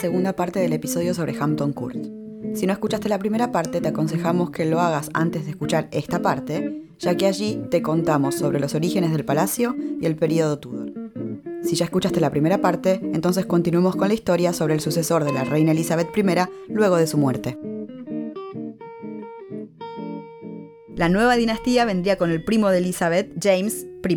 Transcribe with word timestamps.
segunda 0.00 0.34
parte 0.34 0.60
del 0.60 0.72
episodio 0.72 1.12
sobre 1.12 1.36
Hampton 1.38 1.74
Court. 1.74 1.98
Si 2.54 2.66
no 2.66 2.72
escuchaste 2.72 3.10
la 3.10 3.18
primera 3.18 3.52
parte, 3.52 3.82
te 3.82 3.88
aconsejamos 3.88 4.50
que 4.50 4.64
lo 4.64 4.80
hagas 4.80 5.10
antes 5.12 5.44
de 5.44 5.50
escuchar 5.50 5.88
esta 5.92 6.22
parte, 6.22 6.86
ya 6.98 7.16
que 7.16 7.26
allí 7.26 7.60
te 7.70 7.82
contamos 7.82 8.34
sobre 8.34 8.60
los 8.60 8.74
orígenes 8.74 9.12
del 9.12 9.26
palacio 9.26 9.76
y 10.00 10.06
el 10.06 10.16
período 10.16 10.58
Tudor. 10.58 10.90
Si 11.62 11.76
ya 11.76 11.84
escuchaste 11.84 12.18
la 12.18 12.30
primera 12.30 12.62
parte, 12.62 12.98
entonces 13.12 13.44
continuemos 13.44 13.94
con 13.94 14.08
la 14.08 14.14
historia 14.14 14.54
sobre 14.54 14.72
el 14.72 14.80
sucesor 14.80 15.24
de 15.24 15.32
la 15.32 15.44
reina 15.44 15.72
Elizabeth 15.72 16.16
I 16.16 16.22
luego 16.72 16.96
de 16.96 17.06
su 17.06 17.18
muerte. 17.18 17.58
La 20.96 21.10
nueva 21.10 21.36
dinastía 21.36 21.84
vendría 21.84 22.16
con 22.16 22.30
el 22.30 22.42
primo 22.42 22.70
de 22.70 22.78
Elizabeth, 22.78 23.32
James 23.38 23.86
I. 24.08 24.16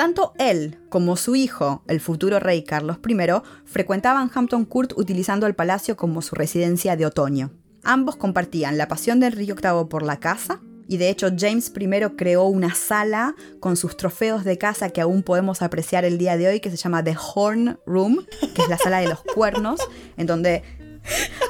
Tanto 0.00 0.32
él 0.38 0.78
como 0.88 1.14
su 1.14 1.36
hijo, 1.36 1.82
el 1.86 2.00
futuro 2.00 2.40
rey 2.40 2.64
Carlos 2.64 2.96
I, 3.06 3.18
frecuentaban 3.66 4.30
Hampton 4.34 4.64
Court 4.64 4.94
utilizando 4.96 5.46
el 5.46 5.54
palacio 5.54 5.94
como 5.98 6.22
su 6.22 6.34
residencia 6.34 6.96
de 6.96 7.04
otoño. 7.04 7.50
Ambos 7.84 8.16
compartían 8.16 8.78
la 8.78 8.88
pasión 8.88 9.20
de 9.20 9.26
Enrique 9.26 9.52
VIII 9.52 9.90
por 9.90 10.02
la 10.02 10.18
caza, 10.18 10.62
y 10.88 10.96
de 10.96 11.10
hecho 11.10 11.28
James 11.38 11.70
I 11.78 12.16
creó 12.16 12.44
una 12.44 12.74
sala 12.74 13.34
con 13.60 13.76
sus 13.76 13.98
trofeos 13.98 14.42
de 14.42 14.56
caza 14.56 14.88
que 14.88 15.02
aún 15.02 15.22
podemos 15.22 15.60
apreciar 15.60 16.06
el 16.06 16.16
día 16.16 16.38
de 16.38 16.48
hoy, 16.48 16.60
que 16.60 16.70
se 16.70 16.78
llama 16.78 17.04
The 17.04 17.18
Horn 17.34 17.78
Room, 17.84 18.24
que 18.54 18.62
es 18.62 18.70
la 18.70 18.78
sala 18.78 19.00
de 19.00 19.08
los 19.08 19.22
cuernos, 19.34 19.80
en 20.16 20.26
donde 20.26 20.62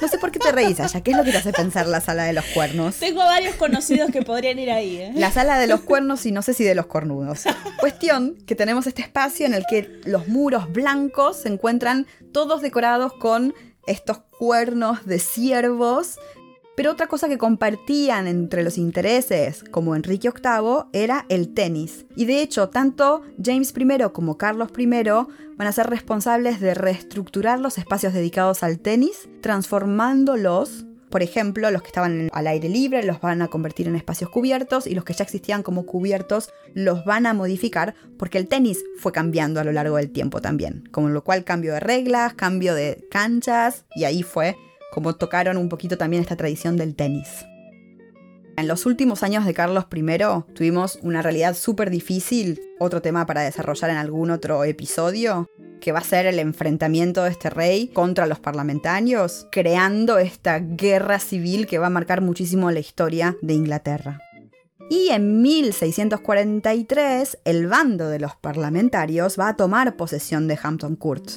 no 0.00 0.09
sé 0.09 0.18
por 0.18 0.30
qué 0.30 0.38
te 0.38 0.52
reís, 0.52 0.80
Aya. 0.80 1.00
¿Qué 1.02 1.10
es 1.12 1.16
lo 1.16 1.24
que 1.24 1.32
te 1.32 1.38
hace 1.38 1.52
pensar 1.52 1.86
la 1.86 2.00
sala 2.00 2.24
de 2.24 2.32
los 2.32 2.45
cuernos? 2.46 2.96
Tengo 2.96 3.20
varios 3.20 3.54
conocidos 3.56 4.10
que 4.10 4.23
podrían 4.23 4.59
ir 4.59 4.70
ahí. 4.70 4.96
¿eh? 4.96 5.12
La 5.14 5.30
sala 5.30 5.59
de 5.59 5.66
los 5.66 5.80
cuernos 5.80 6.26
y 6.26 6.32
no 6.32 6.42
sé 6.42 6.54
si 6.54 6.64
de 6.64 6.74
los 6.74 6.86
cornudos. 6.86 7.45
Cuestión 7.78 8.36
que 8.46 8.54
tenemos 8.54 8.86
este 8.86 9.02
espacio 9.02 9.46
en 9.46 9.54
el 9.54 9.65
que 9.68 10.01
los 10.04 10.28
muros 10.28 10.73
blancos 10.73 11.43
se 11.43 11.48
encuentran 11.48 12.06
todos 12.32 12.62
decorados 12.62 13.12
con 13.15 13.54
estos 13.87 14.18
cuernos 14.38 15.04
de 15.06 15.18
ciervos 15.18 16.18
pero 16.80 16.92
otra 16.92 17.09
cosa 17.09 17.28
que 17.28 17.36
compartían 17.36 18.26
entre 18.26 18.62
los 18.62 18.78
intereses, 18.78 19.64
como 19.70 19.95
Enrique 19.95 20.30
VIII, 20.30 20.84
era 20.95 21.26
el 21.28 21.52
tenis. 21.52 22.06
Y 22.16 22.24
de 22.24 22.40
hecho, 22.40 22.70
tanto 22.70 23.20
James 23.37 23.74
I 23.76 24.04
como 24.14 24.38
Carlos 24.38 24.70
I 24.78 24.87
van 24.87 25.66
a 25.66 25.72
ser 25.72 25.90
responsables 25.90 26.59
de 26.59 26.72
reestructurar 26.72 27.60
los 27.60 27.76
espacios 27.76 28.14
dedicados 28.14 28.62
al 28.62 28.78
tenis, 28.78 29.28
transformándolos 29.42 30.87
por 31.10 31.22
ejemplo, 31.24 31.70
los 31.72 31.82
que 31.82 31.88
estaban 31.88 32.28
al 32.32 32.46
aire 32.46 32.68
libre 32.68 33.02
los 33.02 33.20
van 33.20 33.42
a 33.42 33.48
convertir 33.48 33.88
en 33.88 33.96
espacios 33.96 34.30
cubiertos 34.30 34.87
y 34.87 34.94
los 34.94 35.04
que 35.04 35.12
ya 35.12 35.24
existían 35.24 35.65
como 35.65 35.84
cubiertos 35.84 36.50
los 36.72 37.04
van 37.04 37.26
a 37.26 37.34
modificar 37.34 37.96
porque 38.16 38.38
el 38.38 38.46
tenis 38.46 38.84
fue 38.96 39.10
cambiando 39.10 39.59
a 39.59 39.65
lo 39.65 39.72
largo 39.72 39.96
del 39.96 40.12
tiempo 40.12 40.40
también. 40.40 40.88
Con 40.92 41.12
lo 41.12 41.24
cual 41.24 41.42
cambio 41.42 41.74
de 41.74 41.80
reglas, 41.80 42.34
cambio 42.34 42.74
de 42.74 43.06
canchas 43.10 43.84
y 43.96 44.04
ahí 44.04 44.22
fue 44.22 44.56
como 44.91 45.15
tocaron 45.15 45.57
un 45.57 45.69
poquito 45.69 45.96
también 45.99 46.23
esta 46.23 46.37
tradición 46.37 46.77
del 46.77 46.95
tenis. 46.95 47.29
En 48.57 48.69
los 48.69 48.85
últimos 48.85 49.23
años 49.23 49.46
de 49.46 49.55
Carlos 49.55 49.87
I 49.91 50.02
tuvimos 50.55 50.99
una 51.02 51.23
realidad 51.23 51.57
súper 51.57 51.88
difícil, 51.88 52.60
otro 52.79 53.01
tema 53.01 53.24
para 53.24 53.41
desarrollar 53.41 53.91
en 53.91 53.96
algún 53.96 54.30
otro 54.30 54.65
episodio, 54.65 55.49
que 55.80 55.93
va 55.93 56.01
a 56.01 56.05
ser 56.05 56.27
el 56.27 56.38
enfrentamiento 56.38 57.24
de 57.24 57.30
este 57.30 57.49
rey 57.49 57.88
contra 57.88 58.27
los 58.27 58.38
parlamentarios, 58.38 59.46
creando 59.51 60.18
esta 60.18 60.59
guerra 60.59 61.18
civil 61.21 61.66
que 61.66 61.79
va 61.79 61.87
a 61.87 61.91
marcar 61.91 62.21
muchísimo 62.21 62.71
la 62.71 62.80
historia 62.80 63.37
de 63.41 63.55
Inglaterra. 63.55 64.21
Y 64.91 65.09
en 65.09 65.41
1643, 65.41 67.38
el 67.44 67.66
bando 67.66 68.09
de 68.09 68.19
los 68.19 68.37
parlamentarios 68.37 69.38
va 69.38 69.49
a 69.49 69.56
tomar 69.56 69.97
posesión 69.97 70.49
de 70.49 70.59
Hampton 70.62 70.97
Court 70.97 71.31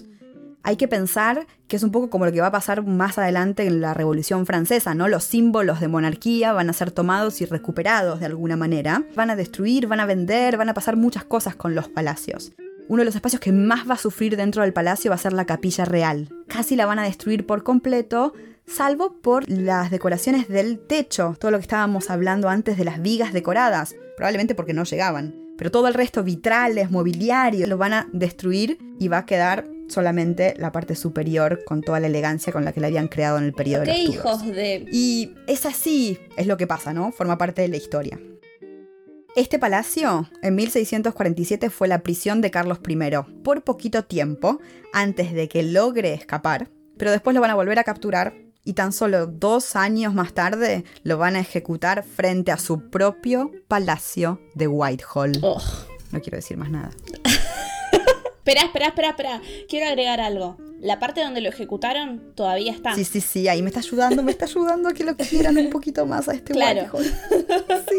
hay 0.63 0.77
que 0.77 0.87
pensar 0.87 1.45
que 1.67 1.75
es 1.75 1.83
un 1.83 1.91
poco 1.91 2.09
como 2.09 2.25
lo 2.25 2.31
que 2.31 2.39
va 2.39 2.47
a 2.47 2.51
pasar 2.51 2.85
más 2.85 3.17
adelante 3.17 3.67
en 3.67 3.81
la 3.81 3.93
Revolución 3.93 4.45
Francesa, 4.45 4.95
¿no? 4.95 5.09
Los 5.09 5.25
símbolos 5.25 5.81
de 5.81 5.89
monarquía 5.89 6.53
van 6.53 6.69
a 6.69 6.73
ser 6.73 6.91
tomados 6.91 7.41
y 7.41 7.45
recuperados 7.45 8.21
de 8.21 8.27
alguna 8.27 8.55
manera. 8.55 9.03
Van 9.15 9.29
a 9.29 9.35
destruir, 9.35 9.87
van 9.87 9.99
a 9.99 10.05
vender, 10.05 10.55
van 10.55 10.69
a 10.69 10.73
pasar 10.73 10.95
muchas 10.95 11.25
cosas 11.25 11.55
con 11.55 11.75
los 11.75 11.89
palacios. 11.89 12.53
Uno 12.87 13.01
de 13.01 13.05
los 13.05 13.15
espacios 13.15 13.41
que 13.41 13.51
más 13.51 13.89
va 13.89 13.95
a 13.95 13.97
sufrir 13.97 14.37
dentro 14.37 14.61
del 14.61 14.73
palacio 14.73 15.11
va 15.11 15.15
a 15.15 15.19
ser 15.19 15.33
la 15.33 15.45
capilla 15.45 15.83
real. 15.83 16.29
Casi 16.47 16.75
la 16.75 16.85
van 16.85 16.99
a 16.99 17.03
destruir 17.03 17.45
por 17.45 17.63
completo, 17.63 18.33
salvo 18.65 19.21
por 19.21 19.49
las 19.49 19.91
decoraciones 19.91 20.47
del 20.47 20.79
techo, 20.79 21.35
todo 21.39 21.51
lo 21.51 21.57
que 21.57 21.63
estábamos 21.63 22.09
hablando 22.09 22.47
antes 22.47 22.77
de 22.77 22.85
las 22.85 23.01
vigas 23.01 23.33
decoradas, 23.33 23.95
probablemente 24.15 24.55
porque 24.55 24.73
no 24.73 24.83
llegaban. 24.83 25.35
Pero 25.57 25.71
todo 25.71 25.87
el 25.87 25.93
resto, 25.93 26.23
vitrales, 26.23 26.89
mobiliario, 26.89 27.67
lo 27.67 27.77
van 27.77 27.93
a 27.93 28.09
destruir 28.11 28.77
y 28.99 29.07
va 29.07 29.19
a 29.19 29.25
quedar 29.25 29.65
solamente 29.87 30.53
la 30.57 30.71
parte 30.71 30.95
superior 30.95 31.63
con 31.65 31.81
toda 31.81 31.99
la 31.99 32.07
elegancia 32.07 32.53
con 32.53 32.65
la 32.65 32.73
que 32.73 32.81
la 32.81 32.87
habían 32.87 33.07
creado 33.07 33.37
en 33.37 33.45
el 33.45 33.53
periodo 33.53 33.83
¿Qué 33.83 33.97
hijos 33.97 34.45
de...? 34.45 34.85
Y 34.91 35.33
es 35.47 35.65
así, 35.65 36.19
es 36.37 36.47
lo 36.47 36.57
que 36.57 36.67
pasa, 36.67 36.93
¿no? 36.93 37.11
Forma 37.11 37.37
parte 37.37 37.61
de 37.61 37.67
la 37.67 37.77
historia. 37.77 38.19
Este 39.35 39.57
palacio, 39.57 40.29
en 40.43 40.55
1647, 40.55 41.71
fue 41.71 41.87
la 41.87 42.03
prisión 42.03 42.41
de 42.41 42.51
Carlos 42.51 42.79
I, 42.87 42.97
por 43.43 43.63
poquito 43.63 44.03
tiempo, 44.03 44.59
antes 44.93 45.33
de 45.33 45.49
que 45.49 45.63
logre 45.63 46.13
escapar, 46.13 46.69
pero 46.97 47.09
después 47.09 47.33
lo 47.33 47.41
van 47.41 47.49
a 47.49 47.55
volver 47.55 47.79
a 47.79 47.83
capturar 47.83 48.35
y 48.63 48.73
tan 48.73 48.93
solo 48.93 49.25
dos 49.25 49.75
años 49.75 50.13
más 50.13 50.33
tarde 50.33 50.83
lo 51.03 51.17
van 51.17 51.35
a 51.35 51.39
ejecutar 51.39 52.03
frente 52.03 52.51
a 52.51 52.57
su 52.57 52.89
propio 52.89 53.51
palacio 53.67 54.39
de 54.53 54.67
Whitehall. 54.67 55.39
Oh. 55.41 55.61
No 56.11 56.21
quiero 56.21 56.37
decir 56.37 56.57
más 56.57 56.69
nada. 56.69 56.91
Espera, 58.45 58.63
espera, 58.65 58.87
espera, 58.87 59.09
espera. 59.11 59.41
Quiero 59.69 59.87
agregar 59.87 60.19
algo. 60.19 60.57
La 60.81 60.99
parte 60.99 61.21
donde 61.21 61.39
lo 61.39 61.47
ejecutaron 61.47 62.33
todavía 62.35 62.73
está. 62.73 62.93
Sí, 62.93 63.05
sí, 63.05 63.21
sí, 63.21 63.47
ahí 63.47 63.61
me 63.61 63.69
está 63.69 63.79
ayudando, 63.79 64.21
me 64.21 64.31
está 64.31 64.43
ayudando 64.43 64.89
a 64.89 64.93
que 64.93 65.05
lo 65.05 65.15
quieran 65.15 65.57
un 65.57 65.69
poquito 65.69 66.05
más 66.05 66.27
a 66.27 66.33
este 66.33 66.51
claro. 66.51 66.91
Sí. 67.89 67.95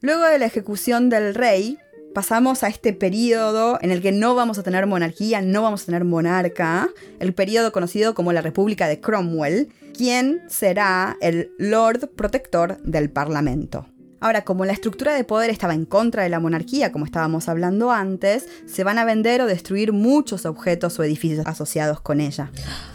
Luego 0.00 0.24
de 0.24 0.38
la 0.38 0.46
ejecución 0.46 1.10
del 1.10 1.34
rey, 1.34 1.76
pasamos 2.14 2.62
a 2.62 2.68
este 2.68 2.94
periodo 2.94 3.78
en 3.82 3.90
el 3.90 4.00
que 4.00 4.10
no 4.10 4.34
vamos 4.34 4.56
a 4.56 4.62
tener 4.62 4.86
monarquía, 4.86 5.42
no 5.42 5.60
vamos 5.60 5.82
a 5.82 5.86
tener 5.86 6.04
monarca, 6.04 6.88
el 7.20 7.34
periodo 7.34 7.72
conocido 7.72 8.14
como 8.14 8.32
la 8.32 8.40
República 8.40 8.88
de 8.88 9.02
Cromwell, 9.02 9.68
quien 9.94 10.40
será 10.48 11.18
el 11.20 11.50
Lord 11.58 12.08
Protector 12.16 12.78
del 12.80 13.10
Parlamento. 13.10 13.86
Ahora, 14.26 14.42
como 14.42 14.64
la 14.64 14.72
estructura 14.72 15.14
de 15.14 15.22
poder 15.22 15.50
estaba 15.50 15.72
en 15.72 15.84
contra 15.84 16.24
de 16.24 16.28
la 16.28 16.40
monarquía, 16.40 16.90
como 16.90 17.04
estábamos 17.04 17.48
hablando 17.48 17.92
antes, 17.92 18.48
se 18.66 18.82
van 18.82 18.98
a 18.98 19.04
vender 19.04 19.40
o 19.40 19.46
destruir 19.46 19.92
muchos 19.92 20.46
objetos 20.46 20.98
o 20.98 21.04
edificios 21.04 21.46
asociados 21.46 22.00
con 22.00 22.20
ella. 22.20 22.50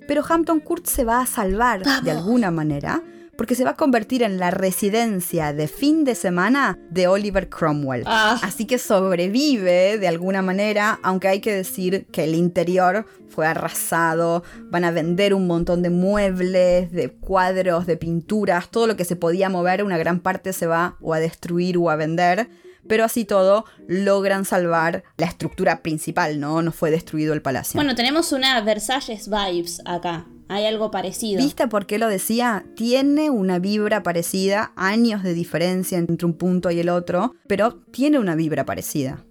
Pero 0.10 0.26
Hampton 0.28 0.60
Court 0.60 0.88
se 0.88 1.06
va 1.06 1.22
a 1.22 1.26
salvar 1.26 1.84
de 2.04 2.12
alguna 2.12 2.52
manera 2.52 3.02
porque 3.42 3.56
se 3.56 3.64
va 3.64 3.72
a 3.72 3.76
convertir 3.76 4.22
en 4.22 4.38
la 4.38 4.52
residencia 4.52 5.52
de 5.52 5.68
fin 5.68 6.04
de 6.04 6.14
semana 6.14 6.78
de 6.92 7.08
Oliver 7.08 7.50
Cromwell. 7.50 8.04
Ah. 8.06 8.40
Así 8.44 8.66
que 8.68 8.78
sobrevive 8.78 9.98
de 9.98 10.08
alguna 10.08 10.44
manera, 10.44 11.00
aunque 11.02 11.28
hay 11.28 11.40
que 11.40 11.52
decir 11.52 12.06
que 12.12 12.26
el 12.26 12.36
interior 12.36 13.08
fue 13.30 13.48
arrasado, 13.48 14.44
van 14.66 14.84
a 14.84 14.92
vender 14.92 15.34
un 15.34 15.48
montón 15.48 15.82
de 15.82 15.90
muebles, 15.90 16.92
de 16.92 17.14
cuadros, 17.14 17.88
de 17.88 17.98
pinturas, 17.98 18.70
todo 18.70 18.86
lo 18.86 18.96
que 18.96 19.06
se 19.06 19.16
podía 19.16 19.50
mover, 19.50 19.84
una 19.84 19.98
gran 19.98 20.20
parte 20.20 20.54
se 20.54 20.68
va 20.68 20.98
o 21.02 21.16
a 21.16 21.20
destruir 21.20 21.80
o 21.80 21.90
a 21.90 21.96
vender 21.96 22.48
pero 22.88 23.06
así 23.06 23.26
todo 23.26 23.66
logran 23.88 24.44
salvar 24.44 25.04
la 25.18 25.28
estructura 25.28 25.82
principal, 25.82 26.40
¿no? 26.40 26.62
No 26.62 26.72
fue 26.72 26.92
destruido 26.92 27.34
el 27.34 27.42
palacio. 27.42 27.78
Bueno, 27.78 27.96
tenemos 27.96 28.32
una 28.32 28.60
Versalles 28.62 29.30
vibes 29.30 29.82
acá. 29.86 30.26
Hay 30.52 30.66
algo 30.66 30.92
parecido. 30.92 31.42
¿Viste 31.42 31.68
por 31.70 31.86
qué 31.86 31.98
lo 31.98 32.10
decía? 32.10 32.66
Tiene 32.76 33.30
una 33.30 33.58
vibra 33.58 34.04
parecida, 34.04 34.74
años 34.76 35.24
de 35.24 35.34
diferencia 35.34 35.98
entre 35.98 36.26
un 36.26 36.34
punto 36.34 36.70
y 36.72 36.80
el 36.82 36.90
otro, 36.90 37.36
pero 37.48 37.76
tiene 37.92 38.20
una 38.20 38.36
vibra 38.36 38.66
parecida. 38.66 39.24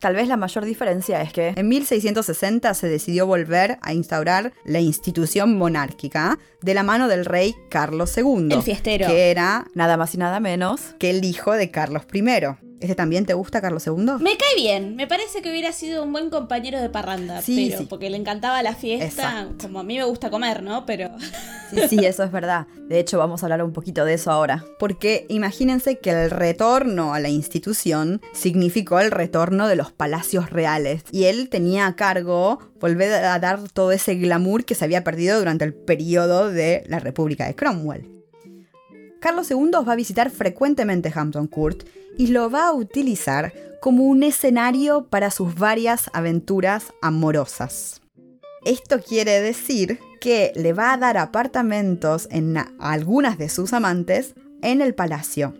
Tal 0.00 0.16
vez 0.16 0.26
la 0.26 0.36
mayor 0.36 0.64
diferencia 0.64 1.22
es 1.22 1.32
que 1.32 1.54
en 1.56 1.68
1660 1.68 2.74
se 2.74 2.88
decidió 2.88 3.24
volver 3.24 3.78
a 3.82 3.94
instaurar 3.94 4.52
la 4.64 4.80
institución 4.80 5.56
monárquica 5.56 6.40
de 6.60 6.74
la 6.74 6.82
mano 6.82 7.06
del 7.06 7.24
rey 7.24 7.54
Carlos 7.70 8.18
II. 8.18 8.48
El 8.50 8.62
fiestero. 8.62 9.06
Que 9.06 9.30
era 9.30 9.66
nada 9.74 9.96
más 9.96 10.12
y 10.14 10.18
nada 10.18 10.40
menos 10.40 10.96
que 10.98 11.10
el 11.10 11.24
hijo 11.24 11.52
de 11.52 11.70
Carlos 11.70 12.02
I. 12.12 12.20
¿Este 12.84 12.96
también 12.96 13.24
te 13.24 13.32
gusta, 13.32 13.62
Carlos 13.62 13.86
II? 13.86 14.18
Me 14.20 14.36
cae 14.36 14.54
bien. 14.56 14.94
Me 14.94 15.06
parece 15.06 15.40
que 15.40 15.50
hubiera 15.50 15.72
sido 15.72 16.02
un 16.02 16.12
buen 16.12 16.28
compañero 16.28 16.78
de 16.82 16.90
parranda. 16.90 17.40
Sí, 17.40 17.70
pero 17.70 17.88
porque 17.88 18.10
le 18.10 18.18
encantaba 18.18 18.62
la 18.62 18.74
fiesta. 18.74 19.48
Como 19.58 19.80
a 19.80 19.82
mí 19.82 19.96
me 19.96 20.04
gusta 20.04 20.28
comer, 20.28 20.62
¿no? 20.62 20.84
Pero. 20.84 21.10
Sí, 21.70 21.80
sí, 21.88 22.04
eso 22.04 22.22
es 22.22 22.30
verdad. 22.30 22.68
De 22.88 23.00
hecho, 23.00 23.18
vamos 23.18 23.42
a 23.42 23.46
hablar 23.46 23.64
un 23.64 23.72
poquito 23.72 24.04
de 24.04 24.14
eso 24.14 24.30
ahora. 24.30 24.64
Porque 24.78 25.26
imagínense 25.28 25.98
que 25.98 26.10
el 26.10 26.30
retorno 26.30 27.14
a 27.14 27.20
la 27.20 27.30
institución 27.30 28.20
significó 28.32 29.00
el 29.00 29.10
retorno 29.10 29.66
de 29.66 29.74
los 29.74 29.90
palacios 29.90 30.50
reales. 30.50 31.02
Y 31.10 31.24
él 31.24 31.48
tenía 31.48 31.86
a 31.86 31.96
cargo 31.96 32.60
volver 32.78 33.12
a 33.14 33.38
dar 33.40 33.66
todo 33.70 33.90
ese 33.90 34.14
glamour 34.14 34.66
que 34.66 34.76
se 34.76 34.84
había 34.84 35.02
perdido 35.02 35.38
durante 35.38 35.64
el 35.64 35.74
periodo 35.74 36.50
de 36.50 36.84
la 36.86 37.00
República 37.00 37.46
de 37.46 37.56
Cromwell. 37.56 38.14
Carlos 39.24 39.50
II 39.50 39.70
va 39.88 39.94
a 39.94 39.96
visitar 39.96 40.30
frecuentemente 40.30 41.10
Hampton 41.14 41.46
Court 41.46 41.84
y 42.18 42.26
lo 42.26 42.50
va 42.50 42.68
a 42.68 42.74
utilizar 42.74 43.54
como 43.80 44.04
un 44.04 44.22
escenario 44.22 45.06
para 45.06 45.30
sus 45.30 45.54
varias 45.54 46.10
aventuras 46.12 46.92
amorosas. 47.00 48.02
Esto 48.66 49.00
quiere 49.00 49.40
decir 49.40 49.98
que 50.20 50.52
le 50.56 50.74
va 50.74 50.92
a 50.92 50.98
dar 50.98 51.16
apartamentos 51.16 52.28
en 52.30 52.58
algunas 52.78 53.38
de 53.38 53.48
sus 53.48 53.72
amantes 53.72 54.34
en 54.60 54.82
el 54.82 54.94
palacio. 54.94 55.54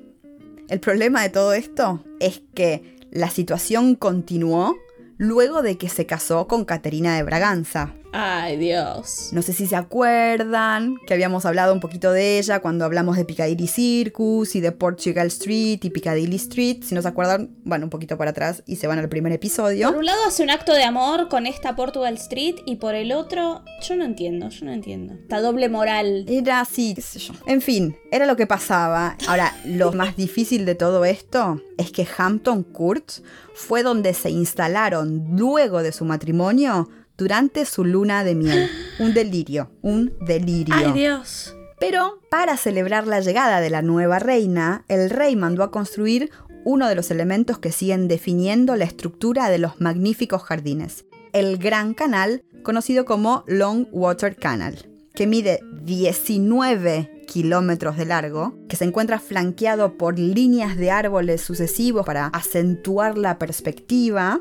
El 0.68 0.80
problema 0.80 1.22
de 1.22 1.30
todo 1.30 1.54
esto 1.54 2.04
es 2.20 2.42
que 2.52 2.98
la 3.12 3.30
situación 3.30 3.94
continuó 3.94 4.76
luego 5.16 5.62
de 5.62 5.78
que 5.78 5.88
se 5.88 6.04
casó 6.04 6.48
con 6.48 6.66
Caterina 6.66 7.16
de 7.16 7.22
Braganza. 7.22 7.94
Ay, 8.16 8.56
Dios. 8.58 9.30
No 9.32 9.42
sé 9.42 9.52
si 9.52 9.66
se 9.66 9.74
acuerdan 9.74 10.98
que 11.04 11.14
habíamos 11.14 11.44
hablado 11.46 11.72
un 11.72 11.80
poquito 11.80 12.12
de 12.12 12.38
ella 12.38 12.60
cuando 12.60 12.84
hablamos 12.84 13.16
de 13.16 13.24
Piccadilly 13.24 13.66
Circus 13.66 14.54
y 14.54 14.60
de 14.60 14.70
Portugal 14.70 15.26
Street 15.26 15.80
y 15.82 15.90
Piccadilly 15.90 16.36
Street. 16.36 16.84
Si 16.84 16.94
no 16.94 17.02
se 17.02 17.08
acuerdan, 17.08 17.50
van 17.64 17.82
un 17.82 17.90
poquito 17.90 18.16
para 18.16 18.30
atrás 18.30 18.62
y 18.66 18.76
se 18.76 18.86
van 18.86 19.00
al 19.00 19.08
primer 19.08 19.32
episodio. 19.32 19.88
Por 19.88 19.98
un 19.98 20.06
lado 20.06 20.26
hace 20.28 20.44
un 20.44 20.50
acto 20.50 20.74
de 20.74 20.84
amor 20.84 21.28
con 21.28 21.48
esta 21.48 21.74
Portugal 21.74 22.14
Street 22.14 22.54
y 22.66 22.76
por 22.76 22.94
el 22.94 23.10
otro, 23.10 23.64
yo 23.82 23.96
no 23.96 24.04
entiendo, 24.04 24.48
yo 24.48 24.64
no 24.66 24.72
entiendo. 24.72 25.14
Esta 25.14 25.40
doble 25.40 25.68
moral. 25.68 26.24
Era 26.28 26.60
así, 26.60 26.94
qué 26.94 27.02
sé 27.02 27.18
yo. 27.18 27.34
En 27.48 27.60
fin, 27.60 27.96
era 28.12 28.26
lo 28.26 28.36
que 28.36 28.46
pasaba. 28.46 29.16
Ahora, 29.26 29.52
lo 29.64 29.90
más 29.90 30.16
difícil 30.16 30.66
de 30.66 30.76
todo 30.76 31.04
esto 31.04 31.60
es 31.78 31.90
que 31.90 32.06
Hampton 32.16 32.62
Court 32.62 33.10
fue 33.54 33.82
donde 33.82 34.14
se 34.14 34.30
instalaron 34.30 35.30
luego 35.36 35.82
de 35.82 35.90
su 35.90 36.04
matrimonio 36.04 36.88
durante 37.16 37.64
su 37.64 37.84
luna 37.84 38.24
de 38.24 38.34
miel. 38.34 38.70
Un 38.98 39.14
delirio, 39.14 39.70
un 39.82 40.12
delirio. 40.20 40.74
Ay, 40.76 40.92
Dios. 40.92 41.54
Pero 41.80 42.20
para 42.30 42.56
celebrar 42.56 43.06
la 43.06 43.20
llegada 43.20 43.60
de 43.60 43.70
la 43.70 43.82
nueva 43.82 44.18
reina, 44.18 44.84
el 44.88 45.10
rey 45.10 45.36
mandó 45.36 45.62
a 45.62 45.70
construir 45.70 46.30
uno 46.64 46.88
de 46.88 46.94
los 46.94 47.10
elementos 47.10 47.58
que 47.58 47.72
siguen 47.72 48.08
definiendo 48.08 48.74
la 48.76 48.84
estructura 48.84 49.50
de 49.50 49.58
los 49.58 49.80
magníficos 49.80 50.42
jardines, 50.42 51.04
el 51.32 51.58
Gran 51.58 51.94
Canal, 51.94 52.42
conocido 52.62 53.04
como 53.04 53.44
Long 53.46 53.86
Water 53.92 54.36
Canal, 54.36 54.88
que 55.14 55.26
mide 55.26 55.60
19 55.82 57.24
kilómetros 57.26 57.96
de 57.96 58.06
largo, 58.06 58.54
que 58.68 58.76
se 58.76 58.84
encuentra 58.84 59.18
flanqueado 59.18 59.98
por 59.98 60.18
líneas 60.18 60.76
de 60.76 60.90
árboles 60.90 61.42
sucesivos 61.42 62.06
para 62.06 62.26
acentuar 62.26 63.18
la 63.18 63.38
perspectiva, 63.38 64.40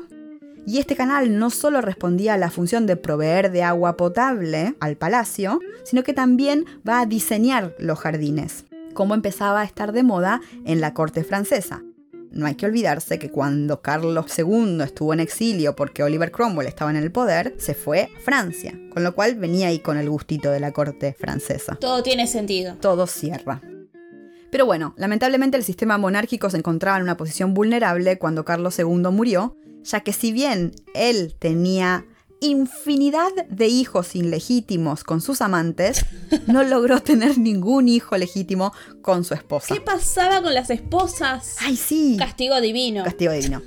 y 0.66 0.78
este 0.78 0.96
canal 0.96 1.38
no 1.38 1.50
solo 1.50 1.80
respondía 1.80 2.34
a 2.34 2.38
la 2.38 2.50
función 2.50 2.86
de 2.86 2.96
proveer 2.96 3.50
de 3.50 3.62
agua 3.62 3.96
potable 3.96 4.74
al 4.80 4.96
palacio, 4.96 5.60
sino 5.84 6.02
que 6.02 6.14
también 6.14 6.64
va 6.88 7.00
a 7.00 7.06
diseñar 7.06 7.74
los 7.78 7.98
jardines, 7.98 8.64
como 8.94 9.14
empezaba 9.14 9.60
a 9.60 9.64
estar 9.64 9.92
de 9.92 10.02
moda 10.02 10.40
en 10.64 10.80
la 10.80 10.94
corte 10.94 11.24
francesa. 11.24 11.82
No 12.30 12.46
hay 12.46 12.56
que 12.56 12.66
olvidarse 12.66 13.20
que 13.20 13.30
cuando 13.30 13.80
Carlos 13.80 14.26
II 14.36 14.80
estuvo 14.82 15.12
en 15.12 15.20
exilio 15.20 15.76
porque 15.76 16.02
Oliver 16.02 16.32
Cromwell 16.32 16.66
estaba 16.66 16.90
en 16.90 16.96
el 16.96 17.12
poder, 17.12 17.54
se 17.58 17.74
fue 17.74 18.10
a 18.16 18.20
Francia, 18.20 18.72
con 18.92 19.04
lo 19.04 19.14
cual 19.14 19.36
venía 19.36 19.68
ahí 19.68 19.78
con 19.78 19.98
el 19.98 20.10
gustito 20.10 20.50
de 20.50 20.58
la 20.58 20.72
corte 20.72 21.14
francesa. 21.16 21.76
Todo 21.76 22.02
tiene 22.02 22.26
sentido. 22.26 22.74
Todo 22.80 23.06
cierra. 23.06 23.62
Pero 24.50 24.66
bueno, 24.66 24.94
lamentablemente 24.96 25.56
el 25.56 25.62
sistema 25.62 25.96
monárquico 25.96 26.50
se 26.50 26.56
encontraba 26.56 26.96
en 26.96 27.04
una 27.04 27.16
posición 27.16 27.54
vulnerable 27.54 28.18
cuando 28.18 28.44
Carlos 28.44 28.78
II 28.78 29.10
murió, 29.12 29.56
ya 29.84 30.00
que 30.00 30.12
si 30.12 30.32
bien 30.32 30.72
él 30.94 31.34
tenía 31.38 32.04
infinidad 32.40 33.30
de 33.48 33.68
hijos 33.68 34.14
ilegítimos 34.14 35.04
con 35.04 35.20
sus 35.20 35.40
amantes, 35.40 36.04
no 36.46 36.62
logró 36.62 37.00
tener 37.00 37.38
ningún 37.38 37.88
hijo 37.88 38.16
legítimo 38.16 38.72
con 39.02 39.24
su 39.24 39.34
esposa. 39.34 39.74
¿Qué 39.74 39.80
pasaba 39.80 40.42
con 40.42 40.54
las 40.54 40.70
esposas? 40.70 41.56
¡Ay, 41.60 41.76
sí! 41.76 42.16
Castigo 42.18 42.60
divino. 42.60 43.04
Castigo 43.04 43.32
divino. 43.32 43.62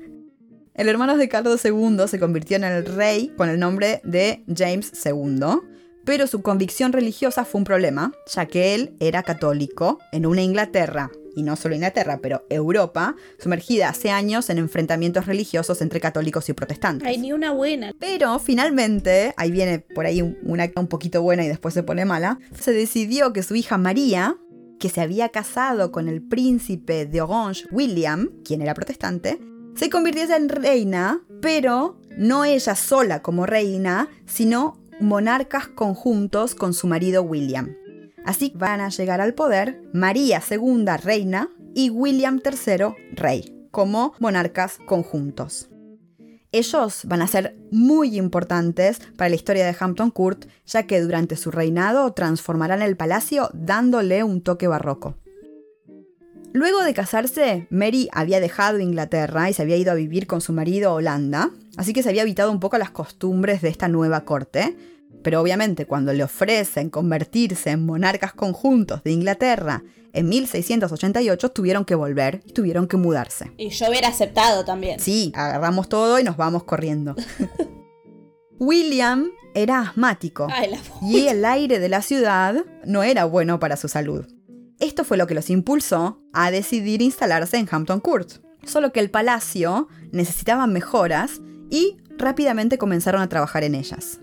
el 0.74 0.88
hermano 0.88 1.16
de 1.16 1.28
Carlos 1.28 1.64
II 1.64 1.98
se 2.08 2.18
convirtió 2.18 2.56
en 2.56 2.64
el 2.64 2.84
rey 2.86 3.32
con 3.36 3.48
el 3.48 3.58
nombre 3.58 4.00
de 4.04 4.44
James 4.54 4.92
II, 5.04 5.60
pero 6.08 6.26
su 6.26 6.40
convicción 6.40 6.94
religiosa 6.94 7.44
fue 7.44 7.58
un 7.58 7.66
problema, 7.66 8.14
ya 8.34 8.46
que 8.46 8.74
él 8.74 8.96
era 8.98 9.22
católico 9.22 9.98
en 10.10 10.24
una 10.24 10.40
Inglaterra 10.40 11.10
y 11.36 11.42
no 11.42 11.54
solo 11.54 11.74
Inglaterra, 11.74 12.18
pero 12.22 12.46
Europa, 12.48 13.14
sumergida 13.38 13.90
hace 13.90 14.10
años 14.10 14.48
en 14.48 14.56
enfrentamientos 14.56 15.26
religiosos 15.26 15.82
entre 15.82 16.00
católicos 16.00 16.48
y 16.48 16.54
protestantes. 16.54 17.06
Ay, 17.06 17.18
ni 17.18 17.34
una 17.34 17.52
buena. 17.52 17.92
Pero 18.00 18.38
finalmente, 18.38 19.34
ahí 19.36 19.50
viene 19.50 19.80
por 19.80 20.06
ahí 20.06 20.22
una 20.22 20.70
un 20.76 20.86
poquito 20.86 21.20
buena 21.20 21.44
y 21.44 21.48
después 21.48 21.74
se 21.74 21.82
pone 21.82 22.06
mala, 22.06 22.38
se 22.58 22.72
decidió 22.72 23.34
que 23.34 23.42
su 23.42 23.54
hija 23.54 23.76
María, 23.76 24.34
que 24.80 24.88
se 24.88 25.02
había 25.02 25.28
casado 25.28 25.92
con 25.92 26.08
el 26.08 26.22
príncipe 26.22 27.04
de 27.04 27.20
Orange, 27.20 27.66
William, 27.70 28.30
quien 28.46 28.62
era 28.62 28.72
protestante, 28.72 29.38
se 29.74 29.90
convirtiese 29.90 30.36
en 30.36 30.48
reina, 30.48 31.20
pero 31.42 32.00
no 32.16 32.46
ella 32.46 32.74
sola 32.76 33.20
como 33.20 33.44
reina, 33.44 34.08
sino 34.24 34.87
monarcas 35.00 35.68
conjuntos 35.68 36.54
con 36.54 36.74
su 36.74 36.86
marido 36.86 37.22
William. 37.22 37.74
Así 38.24 38.52
van 38.54 38.80
a 38.80 38.88
llegar 38.88 39.20
al 39.20 39.34
poder 39.34 39.82
María 39.92 40.42
II, 40.50 40.84
reina, 41.02 41.50
y 41.74 41.90
William 41.90 42.40
III, 42.44 42.94
rey, 43.12 43.68
como 43.70 44.14
monarcas 44.18 44.78
conjuntos. 44.86 45.68
Ellos 46.50 47.02
van 47.04 47.22
a 47.22 47.28
ser 47.28 47.56
muy 47.70 48.16
importantes 48.16 49.00
para 49.16 49.28
la 49.28 49.36
historia 49.36 49.66
de 49.66 49.76
Hampton 49.78 50.10
Court, 50.10 50.46
ya 50.66 50.84
que 50.84 51.00
durante 51.00 51.36
su 51.36 51.50
reinado 51.50 52.12
transformarán 52.14 52.82
el 52.82 52.96
palacio 52.96 53.50
dándole 53.52 54.24
un 54.24 54.42
toque 54.42 54.66
barroco. 54.66 55.14
Luego 56.52 56.82
de 56.82 56.94
casarse, 56.94 57.66
Mary 57.70 58.08
había 58.12 58.40
dejado 58.40 58.80
Inglaterra 58.80 59.50
y 59.50 59.52
se 59.52 59.62
había 59.62 59.76
ido 59.76 59.92
a 59.92 59.96
vivir 59.96 60.26
con 60.26 60.40
su 60.40 60.52
marido 60.52 60.90
a 60.90 60.94
Holanda, 60.94 61.50
así 61.76 61.92
que 61.92 62.02
se 62.02 62.08
había 62.08 62.22
evitado 62.22 62.50
un 62.50 62.60
poco 62.60 62.78
las 62.78 62.90
costumbres 62.90 63.60
de 63.62 63.68
esta 63.68 63.88
nueva 63.88 64.24
corte, 64.24 64.76
pero 65.22 65.40
obviamente 65.40 65.86
cuando 65.86 66.12
le 66.12 66.24
ofrecen 66.24 66.90
convertirse 66.90 67.70
en 67.70 67.84
monarcas 67.84 68.32
conjuntos 68.32 69.02
de 69.04 69.12
Inglaterra 69.12 69.82
en 70.12 70.28
1688 70.28 71.50
tuvieron 71.50 71.84
que 71.84 71.94
volver 71.94 72.40
y 72.46 72.52
tuvieron 72.52 72.88
que 72.88 72.96
mudarse. 72.96 73.52
Y 73.56 73.68
yo 73.68 73.88
hubiera 73.88 74.08
aceptado 74.08 74.64
también. 74.64 74.98
Sí, 75.00 75.32
agarramos 75.34 75.88
todo 75.88 76.18
y 76.18 76.24
nos 76.24 76.36
vamos 76.36 76.64
corriendo. 76.64 77.14
William 78.58 79.30
era 79.54 79.80
asmático 79.80 80.48
y 81.02 81.26
el 81.28 81.44
aire 81.44 81.78
de 81.78 81.88
la 81.88 82.02
ciudad 82.02 82.64
no 82.84 83.02
era 83.02 83.24
bueno 83.24 83.60
para 83.60 83.76
su 83.76 83.88
salud. 83.88 84.26
Esto 84.80 85.04
fue 85.04 85.16
lo 85.16 85.26
que 85.26 85.34
los 85.34 85.50
impulsó 85.50 86.22
a 86.32 86.50
decidir 86.50 87.02
instalarse 87.02 87.56
en 87.56 87.68
Hampton 87.70 88.00
Court. 88.00 88.34
Solo 88.64 88.92
que 88.92 89.00
el 89.00 89.10
palacio 89.10 89.88
necesitaba 90.12 90.66
mejoras 90.66 91.40
y 91.70 91.96
rápidamente 92.16 92.78
comenzaron 92.78 93.20
a 93.20 93.28
trabajar 93.28 93.64
en 93.64 93.74
ellas. 93.74 94.20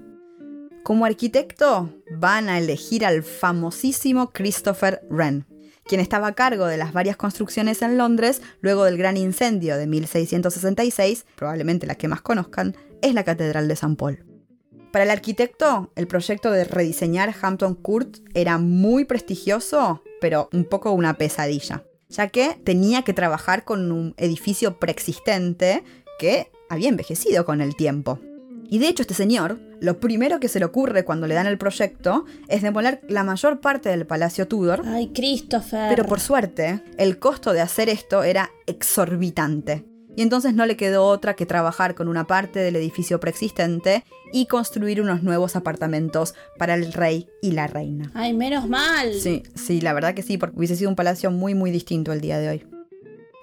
Como 0.83 1.05
arquitecto 1.05 1.93
van 2.11 2.47
a 2.47 2.59
elegir 2.59 3.05
al 3.05 3.23
famosísimo 3.23 4.31
Christopher 4.31 5.01
Wren, 5.09 5.45
quien 5.83 5.99
estaba 5.99 6.27
a 6.27 6.35
cargo 6.35 6.67
de 6.67 6.77
las 6.77 6.93
varias 6.93 7.17
construcciones 7.17 7.81
en 7.81 7.97
Londres 7.97 8.41
luego 8.61 8.85
del 8.85 8.97
gran 8.97 9.17
incendio 9.17 9.77
de 9.77 9.87
1666, 9.87 11.25
probablemente 11.35 11.87
la 11.87 11.95
que 11.95 12.07
más 12.07 12.21
conozcan, 12.21 12.75
es 13.01 13.13
la 13.13 13.23
Catedral 13.23 13.67
de 13.67 13.73
St. 13.73 13.95
Paul. 13.95 14.25
Para 14.91 15.03
el 15.03 15.11
arquitecto, 15.11 15.91
el 15.95 16.07
proyecto 16.07 16.51
de 16.51 16.63
rediseñar 16.63 17.35
Hampton 17.41 17.75
Court 17.75 18.19
era 18.33 18.57
muy 18.57 19.03
prestigioso, 19.03 20.01
pero 20.21 20.49
un 20.53 20.65
poco 20.65 20.91
una 20.91 21.15
pesadilla, 21.15 21.83
ya 22.09 22.29
que 22.29 22.57
tenía 22.63 23.03
que 23.03 23.13
trabajar 23.13 23.65
con 23.65 23.91
un 23.91 24.13
edificio 24.17 24.79
preexistente 24.79 25.83
que 26.19 26.51
había 26.69 26.89
envejecido 26.89 27.45
con 27.45 27.61
el 27.61 27.75
tiempo. 27.75 28.19
Y 28.67 28.79
de 28.79 28.87
hecho 28.87 29.03
este 29.03 29.13
señor, 29.13 29.59
lo 29.79 29.99
primero 29.99 30.39
que 30.39 30.47
se 30.47 30.59
le 30.59 30.65
ocurre 30.65 31.05
cuando 31.05 31.27
le 31.27 31.35
dan 31.35 31.47
el 31.47 31.57
proyecto 31.57 32.25
es 32.47 32.61
demoler 32.61 33.01
la 33.07 33.23
mayor 33.23 33.61
parte 33.61 33.89
del 33.89 34.07
Palacio 34.07 34.47
Tudor. 34.47 34.81
Ay, 34.85 35.11
Christopher. 35.13 35.89
Pero 35.89 36.05
por 36.05 36.19
suerte, 36.19 36.81
el 36.97 37.19
costo 37.19 37.53
de 37.53 37.61
hacer 37.61 37.89
esto 37.89 38.23
era 38.23 38.49
exorbitante. 38.65 39.85
Y 40.15 40.21
entonces 40.21 40.53
no 40.53 40.65
le 40.65 40.77
quedó 40.77 41.05
otra 41.05 41.35
que 41.35 41.45
trabajar 41.45 41.95
con 41.95 42.07
una 42.07 42.25
parte 42.25 42.59
del 42.59 42.75
edificio 42.75 43.19
preexistente 43.19 44.03
y 44.31 44.45
construir 44.45 45.01
unos 45.01 45.23
nuevos 45.23 45.55
apartamentos 45.55 46.35
para 46.57 46.75
el 46.75 46.93
rey 46.93 47.27
y 47.41 47.51
la 47.51 47.67
reina. 47.67 48.11
Ay, 48.13 48.33
menos 48.33 48.67
mal. 48.67 49.13
Sí, 49.13 49.43
sí, 49.55 49.81
la 49.81 49.93
verdad 49.93 50.13
que 50.13 50.23
sí, 50.23 50.37
porque 50.37 50.57
hubiese 50.57 50.75
sido 50.75 50.89
un 50.89 50.95
palacio 50.95 51.31
muy, 51.31 51.53
muy 51.53 51.71
distinto 51.71 52.13
el 52.13 52.21
día 52.21 52.39
de 52.39 52.49
hoy. 52.49 52.65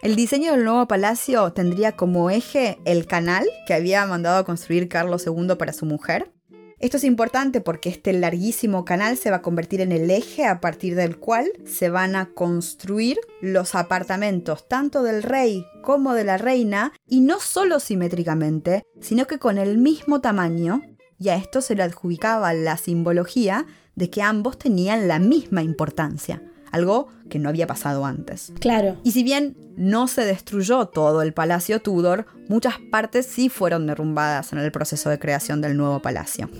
El 0.03 0.17
diseño 0.17 0.51
del 0.53 0.65
nuevo 0.65 0.89
palacio 0.89 1.53
tendría 1.53 1.93
como 1.93 2.29
eje 2.29 2.79
el 2.85 3.07
canal 3.07 3.47
que 3.69 3.75
había 3.75 4.05
mandado 4.05 4.39
a 4.39 4.45
construir 4.45 4.89
Carlos 4.89 5.25
II 5.27 5.55
para 5.57 5.73
su 5.73 5.87
mujer. 5.87 6.33
Esto 6.83 6.97
es 6.97 7.05
importante 7.05 7.61
porque 7.61 7.91
este 7.91 8.13
larguísimo 8.13 8.85
canal 8.85 9.17
se 9.17 9.31
va 9.31 9.37
a 9.37 9.43
convertir 9.43 9.81
en 9.81 9.93
el 9.93 10.11
eje 10.11 10.47
a 10.47 10.61
partir 10.61 10.97
del 10.97 11.17
cual 11.17 11.47
se 11.65 11.91
van 11.91 12.17
a 12.17 12.31
construir 12.35 13.19
los 13.41 13.77
apartamentos 13.77 14.67
tanto 14.67 15.05
del 15.05 15.23
rey 15.23 15.65
como 15.85 16.13
de 16.13 16.25
la 16.25 16.39
reina 16.39 16.93
y 17.07 17.21
no 17.21 17.39
solo 17.39 17.79
simétricamente, 17.79 18.83
sino 19.01 19.29
que 19.29 19.39
con 19.39 19.59
el 19.59 19.79
mismo 19.79 20.21
tamaño 20.21 20.83
y 21.21 21.29
a 21.29 21.37
esto 21.37 21.61
se 21.61 21.77
le 21.77 21.85
adjudicaba 21.85 22.53
la 22.53 22.77
simbología 22.77 23.65
de 23.95 24.11
que 24.11 24.21
ambos 24.21 24.59
tenían 24.59 25.07
la 25.07 25.21
misma 25.21 25.63
importancia 25.63 26.43
algo 26.73 27.09
que 27.31 27.39
no 27.39 27.49
había 27.49 27.67
pasado 27.67 28.05
antes. 28.05 28.53
Claro. 28.61 28.97
Y 29.05 29.13
si 29.13 29.23
bien 29.23 29.57
no 29.77 30.09
se 30.09 30.25
destruyó 30.25 30.87
todo 30.87 31.23
el 31.23 31.33
palacio 31.33 31.81
Tudor, 31.81 32.27
muchas 32.49 32.75
partes 32.91 33.27
sí 33.27 33.49
fueron 33.49 33.87
derrumbadas 33.87 34.53
en 34.53 34.59
el 34.59 34.73
proceso 34.73 35.11
de 35.11 35.19
creación 35.19 35.61
del 35.61 35.77
nuevo 35.77 36.01
palacio. 36.01 36.51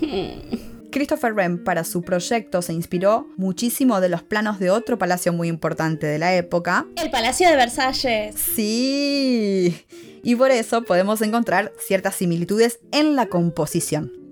Christopher 0.91 1.33
Wren 1.33 1.63
para 1.63 1.83
su 1.83 2.03
proyecto 2.03 2.61
se 2.61 2.71
inspiró 2.71 3.27
muchísimo 3.35 3.99
de 3.99 4.09
los 4.09 4.21
planos 4.21 4.59
de 4.59 4.69
otro 4.69 4.99
palacio 4.99 5.33
muy 5.33 5.47
importante 5.47 6.05
de 6.05 6.19
la 6.19 6.35
época. 6.35 6.85
El 7.01 7.09
Palacio 7.09 7.49
de 7.49 7.55
Versalles. 7.55 8.35
Sí. 8.35 9.85
Y 10.23 10.35
por 10.35 10.51
eso 10.51 10.83
podemos 10.83 11.21
encontrar 11.21 11.73
ciertas 11.79 12.15
similitudes 12.15 12.79
en 12.91 13.15
la 13.15 13.25
composición. 13.25 14.22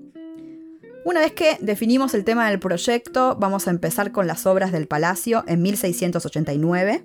Una 1.03 1.21
vez 1.21 1.31
que 1.31 1.57
definimos 1.59 2.13
el 2.13 2.23
tema 2.23 2.47
del 2.47 2.59
proyecto, 2.59 3.35
vamos 3.35 3.67
a 3.67 3.71
empezar 3.71 4.11
con 4.11 4.27
las 4.27 4.45
obras 4.45 4.71
del 4.71 4.87
palacio 4.87 5.43
en 5.47 5.63
1689. 5.63 7.03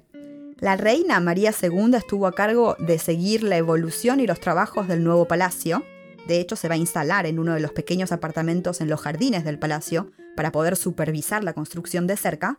La 0.58 0.76
reina 0.76 1.18
María 1.20 1.50
II 1.50 1.94
estuvo 1.94 2.26
a 2.26 2.32
cargo 2.32 2.76
de 2.78 2.98
seguir 2.98 3.42
la 3.42 3.56
evolución 3.56 4.20
y 4.20 4.26
los 4.26 4.38
trabajos 4.38 4.86
del 4.86 5.02
nuevo 5.02 5.26
palacio. 5.26 5.82
De 6.28 6.40
hecho, 6.40 6.56
se 6.56 6.68
va 6.68 6.74
a 6.74 6.78
instalar 6.78 7.24
en 7.24 7.38
uno 7.38 7.54
de 7.54 7.60
los 7.60 7.72
pequeños 7.72 8.12
apartamentos 8.12 8.82
en 8.82 8.90
los 8.90 9.00
jardines 9.00 9.44
del 9.44 9.58
palacio 9.58 10.10
para 10.36 10.52
poder 10.52 10.76
supervisar 10.76 11.42
la 11.42 11.54
construcción 11.54 12.06
de 12.06 12.18
cerca. 12.18 12.58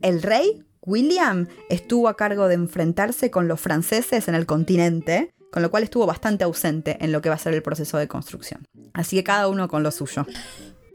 El 0.00 0.20
rey, 0.20 0.64
William, 0.80 1.46
estuvo 1.70 2.08
a 2.08 2.16
cargo 2.16 2.48
de 2.48 2.54
enfrentarse 2.54 3.30
con 3.30 3.46
los 3.46 3.60
franceses 3.60 4.26
en 4.26 4.34
el 4.34 4.46
continente, 4.46 5.32
con 5.52 5.62
lo 5.62 5.70
cual 5.70 5.84
estuvo 5.84 6.06
bastante 6.06 6.42
ausente 6.42 6.96
en 7.00 7.12
lo 7.12 7.22
que 7.22 7.28
va 7.28 7.36
a 7.36 7.38
ser 7.38 7.54
el 7.54 7.62
proceso 7.62 7.98
de 7.98 8.08
construcción. 8.08 8.66
Así 8.94 9.16
que 9.16 9.24
cada 9.24 9.46
uno 9.46 9.68
con 9.68 9.84
lo 9.84 9.92
suyo. 9.92 10.26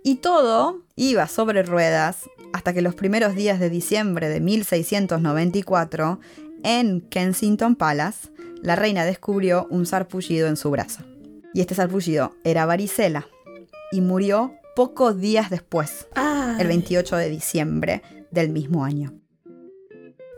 Y 0.03 0.15
todo 0.15 0.83
iba 0.95 1.27
sobre 1.27 1.63
ruedas 1.63 2.29
hasta 2.53 2.73
que 2.73 2.81
los 2.81 2.95
primeros 2.95 3.35
días 3.35 3.59
de 3.59 3.69
diciembre 3.69 4.29
de 4.29 4.39
1694, 4.39 6.19
en 6.63 7.01
Kensington 7.01 7.75
Palace, 7.75 8.29
la 8.61 8.75
reina 8.75 9.05
descubrió 9.05 9.67
un 9.69 9.85
sarpullido 9.85 10.47
en 10.47 10.57
su 10.57 10.71
brazo. 10.71 11.03
Y 11.53 11.61
este 11.61 11.75
sarpullido 11.75 12.35
era 12.43 12.65
varicela 12.65 13.27
y 13.91 14.01
murió 14.01 14.53
pocos 14.75 15.19
días 15.19 15.49
después, 15.49 16.07
el 16.59 16.67
28 16.67 17.15
de 17.17 17.29
diciembre 17.29 18.01
del 18.31 18.49
mismo 18.49 18.83
año. 18.83 19.13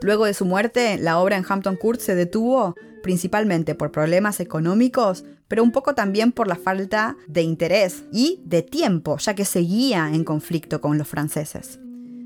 Luego 0.02 0.24
de 0.24 0.34
su 0.34 0.46
muerte, 0.46 0.98
la 0.98 1.18
obra 1.18 1.36
en 1.36 1.44
Hampton 1.46 1.76
Court 1.76 2.00
se 2.00 2.14
detuvo 2.14 2.74
principalmente 3.02 3.74
por 3.74 3.92
problemas 3.92 4.40
económicos, 4.40 5.24
pero 5.48 5.62
un 5.62 5.72
poco 5.72 5.94
también 5.94 6.32
por 6.32 6.46
la 6.46 6.56
falta 6.56 7.16
de 7.26 7.42
interés 7.42 8.04
y 8.12 8.40
de 8.44 8.62
tiempo, 8.62 9.18
ya 9.18 9.34
que 9.34 9.44
seguía 9.44 10.10
en 10.12 10.24
conflicto 10.24 10.80
con 10.80 10.96
los 10.96 11.08
franceses. 11.08 11.80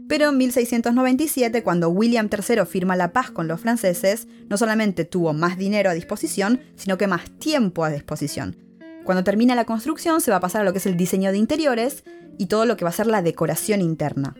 Pero 0.09 0.29
en 0.29 0.37
1697, 0.37 1.63
cuando 1.63 1.89
William 1.89 2.29
III 2.31 2.67
firma 2.67 2.95
la 2.95 3.13
paz 3.13 3.31
con 3.31 3.49
los 3.49 3.61
franceses, 3.61 4.29
no 4.49 4.59
solamente 4.59 5.05
tuvo 5.05 5.33
más 5.33 5.57
dinero 5.57 5.91
a 5.91 5.95
disposición, 5.95 6.61
sino 6.77 6.99
que 6.99 7.07
más 7.07 7.31
tiempo 7.39 7.85
a 7.85 7.91
disposición. 7.91 8.57
Cuando 9.05 9.25
termina 9.25 9.55
la 9.55 9.65
construcción 9.65 10.21
se 10.21 10.31
va 10.31 10.39
a 10.39 10.41
pasar 10.41 10.61
a 10.61 10.65
lo 10.65 10.73
que 10.73 10.79
es 10.79 10.87
el 10.87 10.97
diseño 10.97 11.33
de 11.33 11.39
interiores 11.39 12.05
y 12.39 12.47
todo 12.47 12.67
lo 12.67 12.77
que 12.77 12.85
va 12.85 12.91
a 12.91 12.95
ser 12.95 13.07
la 13.07 13.23
decoración 13.23 13.81
interna. 13.81 14.35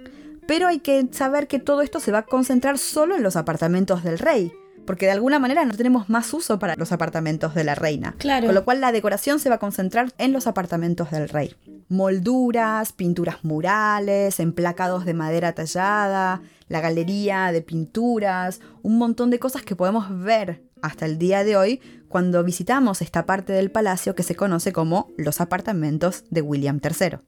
Pero 0.47 0.69
hay 0.69 0.81
que 0.81 1.07
saber 1.13 1.49
que 1.49 1.59
todo 1.59 1.83
esto 1.83 2.01
se 2.01 2.13
va 2.13 2.19
a 2.19 2.27
concentrar 2.27 2.79
solo 2.79 3.17
en 3.17 3.23
los 3.23 3.37
apartamentos 3.37 4.05
del 4.05 4.19
rey, 4.19 4.53
porque 4.87 5.07
de 5.07 5.13
alguna 5.13 5.39
manera 5.39 5.65
no 5.65 5.75
tenemos 5.75 6.11
más 6.11 6.33
uso 6.35 6.59
para 6.59 6.77
los 6.77 6.93
apartamentos 6.93 7.55
de 7.55 7.65
la 7.65 7.75
reina. 7.75 8.15
Claro. 8.19 8.47
Con 8.47 8.55
lo 8.55 8.65
cual 8.65 8.81
la 8.81 8.93
decoración 8.93 9.39
se 9.39 9.49
va 9.49 9.57
a 9.57 9.59
concentrar 9.59 10.13
en 10.19 10.33
los 10.33 10.47
apartamentos 10.47 11.11
del 11.11 11.29
rey. 11.29 11.55
Molduras, 11.89 12.93
pinturas 12.93 13.45
murales, 13.45 14.39
emplacados 14.39 15.05
de 15.05 15.15
madera 15.15 15.53
tallada, 15.53 16.43
la 16.69 16.81
galería 16.81 17.53
de 17.53 17.63
pinturas, 17.63 18.61
un 18.83 18.99
montón 18.99 19.31
de 19.31 19.39
cosas 19.39 19.63
que 19.63 19.77
podemos 19.77 20.07
ver 20.23 20.63
hasta 20.83 21.07
el 21.07 21.19
día 21.19 21.45
de 21.45 21.57
hoy 21.57 21.81
cuando 22.09 22.45
visitamos 22.45 23.01
esta 23.01 23.25
parte 23.25 23.53
del 23.55 23.71
palacio 23.71 24.15
que 24.15 24.23
se 24.23 24.37
conoce 24.37 24.73
como 24.73 25.11
los 25.17 25.41
apartamentos 25.41 26.25
de 26.31 26.43
William 26.43 26.81
III. 26.83 27.19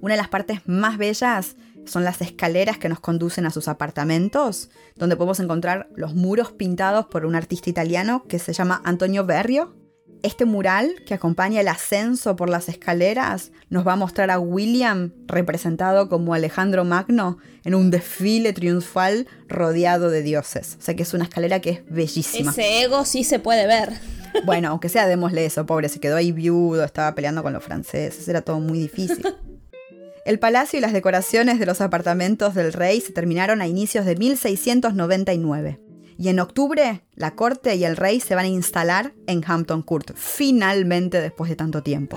Una 0.00 0.14
de 0.14 0.18
las 0.18 0.28
partes 0.28 0.60
más 0.66 0.98
bellas 0.98 1.56
son 1.86 2.04
las 2.04 2.20
escaleras 2.20 2.78
que 2.78 2.88
nos 2.88 3.00
conducen 3.00 3.46
a 3.46 3.50
sus 3.50 3.68
apartamentos, 3.68 4.70
donde 4.96 5.16
podemos 5.16 5.40
encontrar 5.40 5.88
los 5.94 6.14
muros 6.14 6.52
pintados 6.52 7.06
por 7.06 7.26
un 7.26 7.34
artista 7.34 7.70
italiano 7.70 8.24
que 8.28 8.38
se 8.38 8.52
llama 8.52 8.80
Antonio 8.84 9.24
Berrio. 9.24 9.74
Este 10.22 10.44
mural 10.44 10.94
que 11.06 11.14
acompaña 11.14 11.60
el 11.60 11.68
ascenso 11.68 12.36
por 12.36 12.48
las 12.48 12.68
escaleras 12.68 13.52
nos 13.68 13.86
va 13.86 13.92
a 13.92 13.96
mostrar 13.96 14.30
a 14.30 14.38
William 14.38 15.12
representado 15.26 16.08
como 16.08 16.34
Alejandro 16.34 16.84
Magno 16.84 17.38
en 17.64 17.74
un 17.74 17.90
desfile 17.90 18.52
triunfal 18.52 19.28
rodeado 19.48 20.10
de 20.10 20.22
dioses. 20.22 20.76
O 20.80 20.82
sea 20.82 20.96
que 20.96 21.02
es 21.02 21.14
una 21.14 21.24
escalera 21.24 21.60
que 21.60 21.70
es 21.70 21.80
bellísima. 21.86 22.50
Ese 22.50 22.82
ego 22.82 23.04
sí 23.04 23.24
se 23.24 23.38
puede 23.38 23.66
ver. 23.66 23.92
Bueno, 24.44 24.68
aunque 24.70 24.88
sea, 24.88 25.06
démosle 25.06 25.46
eso, 25.46 25.64
pobre, 25.66 25.88
se 25.88 26.00
quedó 26.00 26.16
ahí 26.16 26.32
viudo, 26.32 26.84
estaba 26.84 27.14
peleando 27.14 27.42
con 27.42 27.52
los 27.52 27.62
franceses, 27.62 28.28
era 28.28 28.42
todo 28.42 28.60
muy 28.60 28.78
difícil. 28.78 29.24
El 30.26 30.40
palacio 30.40 30.76
y 30.76 30.82
las 30.82 30.92
decoraciones 30.92 31.60
de 31.60 31.66
los 31.66 31.80
apartamentos 31.80 32.52
del 32.56 32.72
rey 32.72 33.00
se 33.00 33.12
terminaron 33.12 33.62
a 33.62 33.68
inicios 33.68 34.04
de 34.04 34.16
1699. 34.16 35.80
Y 36.18 36.30
en 36.30 36.40
octubre, 36.40 37.04
la 37.14 37.36
corte 37.36 37.76
y 37.76 37.84
el 37.84 37.96
rey 37.96 38.18
se 38.18 38.34
van 38.34 38.46
a 38.46 38.48
instalar 38.48 39.14
en 39.28 39.44
Hampton 39.46 39.82
Court, 39.82 40.16
finalmente 40.16 41.20
después 41.20 41.48
de 41.48 41.54
tanto 41.54 41.84
tiempo. 41.84 42.16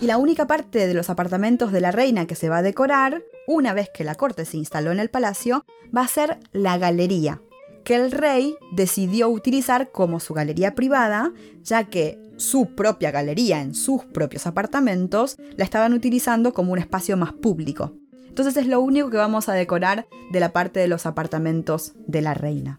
Y 0.00 0.06
la 0.06 0.16
única 0.16 0.46
parte 0.46 0.86
de 0.86 0.94
los 0.94 1.10
apartamentos 1.10 1.70
de 1.70 1.82
la 1.82 1.90
reina 1.90 2.26
que 2.26 2.34
se 2.34 2.48
va 2.48 2.58
a 2.58 2.62
decorar, 2.62 3.22
una 3.46 3.74
vez 3.74 3.90
que 3.92 4.04
la 4.04 4.14
corte 4.14 4.46
se 4.46 4.56
instaló 4.56 4.90
en 4.90 4.98
el 4.98 5.10
palacio, 5.10 5.66
va 5.94 6.04
a 6.04 6.08
ser 6.08 6.38
la 6.52 6.78
galería, 6.78 7.42
que 7.88 7.94
el 7.94 8.12
rey 8.12 8.54
decidió 8.70 9.30
utilizar 9.30 9.90
como 9.90 10.20
su 10.20 10.34
galería 10.34 10.74
privada, 10.74 11.32
ya 11.62 11.84
que 11.84 12.18
su 12.36 12.74
propia 12.74 13.10
galería 13.10 13.62
en 13.62 13.74
sus 13.74 14.04
propios 14.04 14.46
apartamentos 14.46 15.38
la 15.56 15.64
estaban 15.64 15.94
utilizando 15.94 16.52
como 16.52 16.74
un 16.74 16.78
espacio 16.80 17.16
más 17.16 17.32
público. 17.32 17.94
Entonces 18.28 18.58
es 18.58 18.66
lo 18.66 18.80
único 18.80 19.08
que 19.08 19.16
vamos 19.16 19.48
a 19.48 19.54
decorar 19.54 20.06
de 20.30 20.38
la 20.38 20.52
parte 20.52 20.80
de 20.80 20.88
los 20.88 21.06
apartamentos 21.06 21.94
de 22.06 22.20
la 22.20 22.34
reina. 22.34 22.78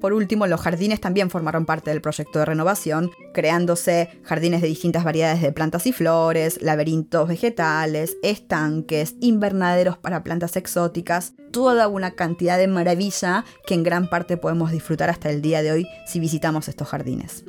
Por 0.00 0.12
último, 0.12 0.46
los 0.46 0.60
jardines 0.60 1.00
también 1.00 1.30
formaron 1.30 1.64
parte 1.64 1.90
del 1.90 2.02
proyecto 2.02 2.38
de 2.38 2.44
renovación, 2.44 3.10
creándose 3.32 4.10
jardines 4.22 4.60
de 4.60 4.68
distintas 4.68 5.04
variedades 5.04 5.40
de 5.40 5.52
plantas 5.52 5.86
y 5.86 5.92
flores, 5.92 6.60
laberintos 6.60 7.28
vegetales, 7.28 8.16
estanques, 8.22 9.14
invernaderos 9.20 9.96
para 9.96 10.22
plantas 10.22 10.56
exóticas, 10.56 11.34
toda 11.50 11.88
una 11.88 12.12
cantidad 12.12 12.58
de 12.58 12.68
maravilla 12.68 13.44
que 13.66 13.74
en 13.74 13.82
gran 13.82 14.08
parte 14.08 14.36
podemos 14.36 14.70
disfrutar 14.70 15.08
hasta 15.08 15.30
el 15.30 15.40
día 15.40 15.62
de 15.62 15.72
hoy 15.72 15.88
si 16.06 16.20
visitamos 16.20 16.68
estos 16.68 16.88
jardines. 16.88 17.44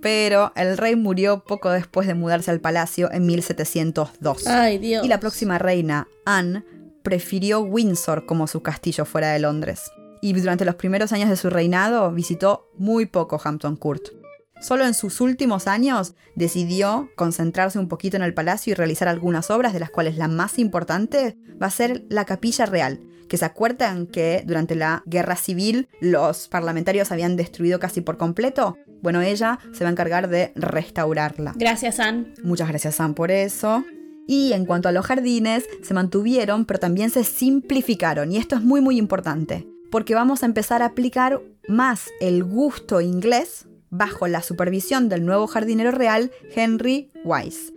Pero 0.00 0.52
el 0.56 0.76
rey 0.78 0.96
murió 0.96 1.44
poco 1.44 1.70
después 1.70 2.08
de 2.08 2.14
mudarse 2.14 2.50
al 2.50 2.60
palacio 2.60 3.10
en 3.12 3.24
1702. 3.26 4.46
Ay, 4.48 4.78
Dios. 4.78 5.04
Y 5.04 5.08
la 5.08 5.20
próxima 5.20 5.58
reina, 5.58 6.08
Anne, 6.24 6.64
prefirió 7.02 7.60
Windsor 7.60 8.26
como 8.26 8.46
su 8.46 8.62
castillo 8.62 9.04
fuera 9.04 9.32
de 9.32 9.38
Londres. 9.38 9.90
Y 10.22 10.32
durante 10.32 10.64
los 10.64 10.76
primeros 10.76 11.12
años 11.12 11.28
de 11.28 11.36
su 11.36 11.50
reinado 11.50 12.10
visitó 12.12 12.70
muy 12.78 13.06
poco 13.06 13.40
Hampton 13.42 13.76
Court. 13.76 14.04
Solo 14.60 14.86
en 14.86 14.94
sus 14.94 15.20
últimos 15.20 15.66
años 15.66 16.14
decidió 16.36 17.10
concentrarse 17.16 17.80
un 17.80 17.88
poquito 17.88 18.16
en 18.16 18.22
el 18.22 18.32
palacio 18.32 18.70
y 18.70 18.74
realizar 18.74 19.08
algunas 19.08 19.50
obras, 19.50 19.72
de 19.72 19.80
las 19.80 19.90
cuales 19.90 20.16
la 20.16 20.28
más 20.28 20.60
importante 20.60 21.36
va 21.60 21.66
a 21.66 21.70
ser 21.70 22.04
la 22.08 22.24
capilla 22.24 22.66
real, 22.66 23.00
que 23.28 23.36
se 23.36 23.44
acuerdan 23.44 24.06
que 24.06 24.44
durante 24.46 24.76
la 24.76 25.02
guerra 25.06 25.34
civil 25.34 25.88
los 26.00 26.46
parlamentarios 26.46 27.10
habían 27.10 27.34
destruido 27.34 27.80
casi 27.80 28.00
por 28.00 28.16
completo. 28.16 28.76
Bueno, 29.02 29.20
ella 29.20 29.58
se 29.72 29.82
va 29.82 29.88
a 29.88 29.92
encargar 29.92 30.28
de 30.28 30.52
restaurarla. 30.54 31.54
Gracias, 31.56 31.98
Anne. 31.98 32.32
Muchas 32.44 32.68
gracias, 32.68 32.94
Sam, 32.94 33.14
por 33.14 33.32
eso. 33.32 33.84
Y 34.28 34.52
en 34.52 34.66
cuanto 34.66 34.88
a 34.88 34.92
los 34.92 35.04
jardines, 35.04 35.64
se 35.82 35.94
mantuvieron, 35.94 36.64
pero 36.64 36.78
también 36.78 37.10
se 37.10 37.24
simplificaron. 37.24 38.30
Y 38.30 38.36
esto 38.36 38.54
es 38.54 38.62
muy, 38.62 38.80
muy 38.80 38.96
importante, 38.96 39.66
porque 39.92 40.14
vamos 40.14 40.42
a 40.42 40.46
empezar 40.46 40.80
a 40.80 40.86
aplicar 40.86 41.42
más 41.68 42.10
el 42.18 42.42
gusto 42.42 43.02
inglés 43.02 43.68
bajo 43.90 44.26
la 44.26 44.42
supervisión 44.42 45.10
del 45.10 45.26
nuevo 45.26 45.46
jardinero 45.46 45.90
real, 45.90 46.32
Henry 46.52 47.12
Wise. 47.24 47.74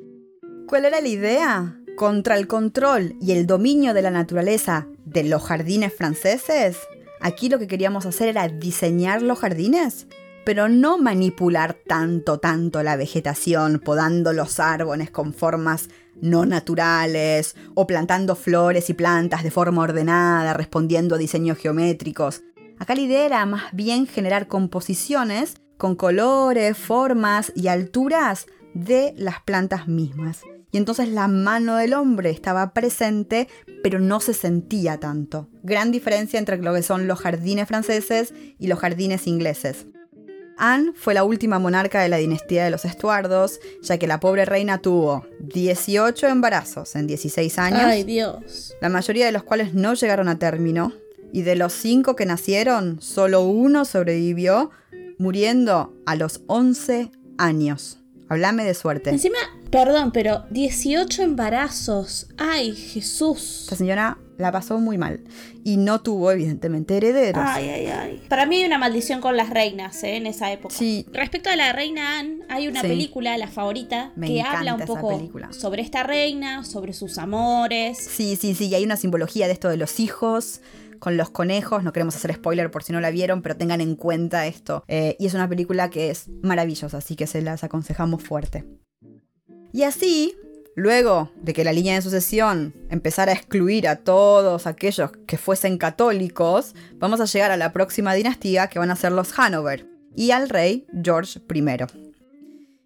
¿Cuál 0.65 0.85
era 0.85 1.01
la 1.01 1.09
idea? 1.09 1.77
Contra 1.97 2.37
el 2.37 2.47
control 2.47 3.17
y 3.21 3.33
el 3.33 3.45
dominio 3.45 3.93
de 3.93 4.01
la 4.01 4.11
naturaleza 4.11 4.87
de 5.03 5.25
los 5.25 5.43
jardines 5.43 5.93
franceses, 5.93 6.77
aquí 7.19 7.49
lo 7.49 7.59
que 7.59 7.67
queríamos 7.67 8.05
hacer 8.05 8.29
era 8.29 8.47
diseñar 8.47 9.21
los 9.21 9.39
jardines, 9.39 10.07
pero 10.45 10.69
no 10.69 10.97
manipular 10.97 11.75
tanto, 11.85 12.39
tanto 12.39 12.81
la 12.81 12.95
vegetación, 12.95 13.81
podando 13.83 14.31
los 14.31 14.61
árboles 14.61 15.11
con 15.11 15.33
formas 15.33 15.89
no 16.25 16.45
naturales, 16.45 17.55
o 17.73 17.87
plantando 17.87 18.35
flores 18.35 18.89
y 18.89 18.93
plantas 18.93 19.43
de 19.43 19.51
forma 19.51 19.81
ordenada, 19.81 20.53
respondiendo 20.53 21.15
a 21.15 21.17
diseños 21.17 21.57
geométricos. 21.57 22.41
Acá 22.79 22.95
la 22.95 23.01
idea 23.01 23.25
era 23.25 23.45
más 23.45 23.71
bien 23.73 24.07
generar 24.07 24.47
composiciones 24.47 25.55
con 25.77 25.95
colores, 25.95 26.77
formas 26.77 27.51
y 27.55 27.67
alturas 27.67 28.47
de 28.73 29.13
las 29.17 29.41
plantas 29.41 29.87
mismas. 29.87 30.41
y 30.71 30.77
entonces 30.77 31.07
la 31.07 31.29
mano 31.29 31.77
del 31.77 31.93
hombre 31.93 32.31
estaba 32.31 32.73
presente, 32.73 33.47
pero 33.81 34.01
no 34.01 34.19
se 34.19 34.33
sentía 34.33 34.99
tanto. 34.99 35.47
Gran 35.63 35.89
diferencia 35.93 36.37
entre 36.37 36.57
lo 36.57 36.73
que 36.73 36.83
son 36.83 37.07
los 37.07 37.21
jardines 37.21 37.69
franceses 37.69 38.33
y 38.59 38.67
los 38.67 38.79
jardines 38.79 39.25
ingleses. 39.25 39.85
Anne 40.57 40.93
fue 40.95 41.13
la 41.13 41.23
última 41.23 41.59
monarca 41.59 42.01
de 42.01 42.09
la 42.09 42.17
dinastía 42.17 42.63
de 42.63 42.71
los 42.71 42.85
Estuardos, 42.85 43.59
ya 43.81 43.97
que 43.97 44.07
la 44.07 44.19
pobre 44.19 44.45
reina 44.45 44.79
tuvo 44.79 45.25
18 45.39 46.27
embarazos 46.27 46.95
en 46.95 47.07
16 47.07 47.59
años. 47.59 47.81
Ay, 47.83 48.03
Dios. 48.03 48.75
La 48.81 48.89
mayoría 48.89 49.25
de 49.25 49.31
los 49.31 49.43
cuales 49.43 49.73
no 49.73 49.93
llegaron 49.93 50.29
a 50.29 50.39
término. 50.39 50.93
Y 51.31 51.41
de 51.41 51.55
los 51.55 51.73
cinco 51.73 52.15
que 52.15 52.25
nacieron, 52.25 53.01
solo 53.01 53.41
uno 53.41 53.83
sobrevivió, 53.83 54.71
muriendo 55.17 55.93
a 56.05 56.15
los 56.15 56.41
11 56.47 57.11
años. 57.37 57.99
Hablame 58.29 58.63
de 58.63 58.73
suerte. 58.73 59.09
Encima, 59.09 59.37
perdón, 59.69 60.11
pero 60.11 60.45
18 60.51 61.23
embarazos. 61.23 62.27
Ay, 62.37 62.73
Jesús. 62.73 63.63
Esta 63.63 63.75
señora 63.75 64.17
la 64.37 64.51
pasó 64.51 64.79
muy 64.79 64.97
mal. 64.97 65.21
Y 65.63 65.77
no 65.77 66.01
tuvo, 66.01 66.31
evidentemente, 66.31 66.97
herederos. 66.97 67.43
Ay, 67.45 67.69
ay, 67.69 67.85
ay. 67.87 68.21
Para 68.27 68.45
mí 68.45 68.57
hay 68.57 68.65
una 68.65 68.77
maldición 68.77 69.21
con 69.21 69.37
las 69.37 69.49
reinas, 69.49 70.03
¿eh? 70.03 70.15
En 70.17 70.27
esa 70.27 70.51
época. 70.51 70.75
Sí. 70.75 71.05
Respecto 71.13 71.49
a 71.49 71.55
la 71.55 71.71
reina 71.73 72.19
Anne, 72.19 72.39
hay 72.49 72.67
una 72.67 72.81
Sí. 72.81 72.87
película, 72.87 73.37
la 73.37 73.47
favorita, 73.47 74.11
Me 74.15 74.27
que 74.27 74.41
habla 74.41 74.75
un 74.75 74.81
poco 74.81 75.19
sobre 75.51 75.81
esta 75.81 76.03
reina, 76.03 76.63
sobre 76.63 76.93
sus 76.93 77.17
amores. 77.17 77.97
Sí, 77.97 78.35
sí, 78.35 78.55
sí. 78.55 78.67
Y 78.67 78.75
hay 78.75 78.83
una 78.83 78.97
simbología 78.97 79.47
de 79.47 79.53
esto 79.53 79.69
de 79.69 79.77
los 79.77 79.99
hijos 79.99 80.61
con 80.99 81.17
los 81.17 81.29
conejos. 81.29 81.83
No 81.83 81.93
queremos 81.93 82.15
hacer 82.15 82.33
spoiler 82.33 82.71
por 82.71 82.83
si 82.83 82.93
no 82.93 82.99
la 83.01 83.11
vieron, 83.11 83.41
pero 83.41 83.55
tengan 83.57 83.81
en 83.81 83.95
cuenta 83.95 84.47
esto. 84.47 84.83
Eh, 84.87 85.15
y 85.19 85.25
es 85.27 85.33
una 85.33 85.47
película 85.47 85.89
que 85.89 86.09
es 86.09 86.27
maravillosa, 86.41 86.97
así 86.97 87.15
que 87.15 87.27
se 87.27 87.41
las 87.41 87.63
aconsejamos 87.63 88.23
fuerte. 88.23 88.65
Y 89.73 89.83
así, 89.83 90.33
luego 90.75 91.31
de 91.41 91.53
que 91.53 91.63
la 91.63 91.73
línea 91.73 91.95
de 91.95 92.01
sucesión 92.01 92.75
empezara 92.89 93.31
a 93.31 93.35
excluir 93.35 93.87
a 93.87 93.97
todos 93.97 94.67
aquellos 94.67 95.11
que 95.25 95.37
fuesen 95.37 95.77
católicos, 95.77 96.75
vamos 96.95 97.21
a 97.21 97.25
llegar 97.25 97.51
a 97.51 97.57
la 97.57 97.73
próxima 97.73 98.13
dinastía 98.13 98.67
que 98.67 98.79
van 98.79 98.91
a 98.91 98.95
ser 98.95 99.13
los 99.13 99.37
Hanover 99.39 99.87
y 100.15 100.31
al 100.31 100.49
rey 100.49 100.85
George 101.03 101.39
I. 101.53 101.65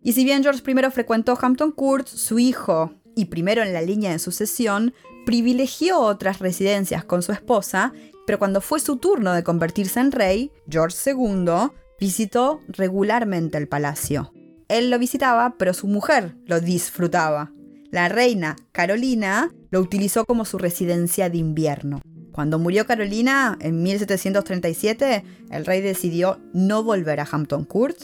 Y 0.01 0.13
si 0.13 0.23
bien 0.23 0.43
George 0.43 0.61
I 0.65 0.91
frecuentó 0.91 1.37
Hampton 1.39 1.71
Court, 1.71 2.07
su 2.07 2.39
hijo, 2.39 2.93
y 3.15 3.25
primero 3.25 3.63
en 3.63 3.73
la 3.73 3.81
línea 3.81 4.11
de 4.11 4.19
sucesión, 4.19 4.93
privilegió 5.25 5.99
otras 5.99 6.39
residencias 6.39 7.03
con 7.03 7.21
su 7.21 7.31
esposa, 7.31 7.91
pero 8.25 8.39
cuando 8.39 8.61
fue 8.61 8.79
su 8.79 8.97
turno 8.97 9.33
de 9.33 9.43
convertirse 9.43 9.99
en 9.99 10.11
rey, 10.11 10.51
George 10.69 11.11
II 11.11 11.71
visitó 11.99 12.61
regularmente 12.67 13.57
el 13.57 13.67
palacio. 13.67 14.31
Él 14.69 14.89
lo 14.89 14.99
visitaba, 14.99 15.55
pero 15.57 15.73
su 15.73 15.87
mujer 15.87 16.35
lo 16.45 16.61
disfrutaba. 16.61 17.51
La 17.91 18.07
reina 18.07 18.55
Carolina 18.71 19.51
lo 19.71 19.79
utilizó 19.79 20.25
como 20.25 20.45
su 20.45 20.57
residencia 20.57 21.29
de 21.29 21.37
invierno. 21.37 22.01
Cuando 22.31 22.59
murió 22.59 22.85
Carolina 22.85 23.57
en 23.59 23.81
1737, 23.81 25.23
el 25.51 25.65
rey 25.65 25.81
decidió 25.81 26.39
no 26.53 26.83
volver 26.83 27.19
a 27.19 27.27
Hampton 27.29 27.65
Court 27.65 27.97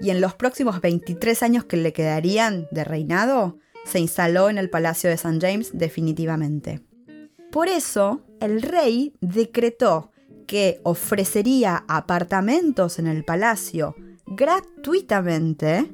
y 0.00 0.10
en 0.10 0.20
los 0.20 0.34
próximos 0.34 0.80
23 0.80 1.42
años 1.42 1.64
que 1.64 1.76
le 1.76 1.92
quedarían 1.92 2.68
de 2.70 2.84
reinado, 2.84 3.58
se 3.84 3.98
instaló 3.98 4.50
en 4.50 4.58
el 4.58 4.70
Palacio 4.70 5.08
de 5.08 5.16
St. 5.16 5.38
James 5.40 5.70
definitivamente. 5.72 6.80
Por 7.50 7.68
eso, 7.68 8.22
el 8.40 8.62
rey 8.62 9.14
decretó 9.20 10.12
que 10.46 10.80
ofrecería 10.82 11.84
apartamentos 11.88 12.98
en 12.98 13.06
el 13.06 13.24
palacio 13.24 13.94
gratuitamente 14.26 15.90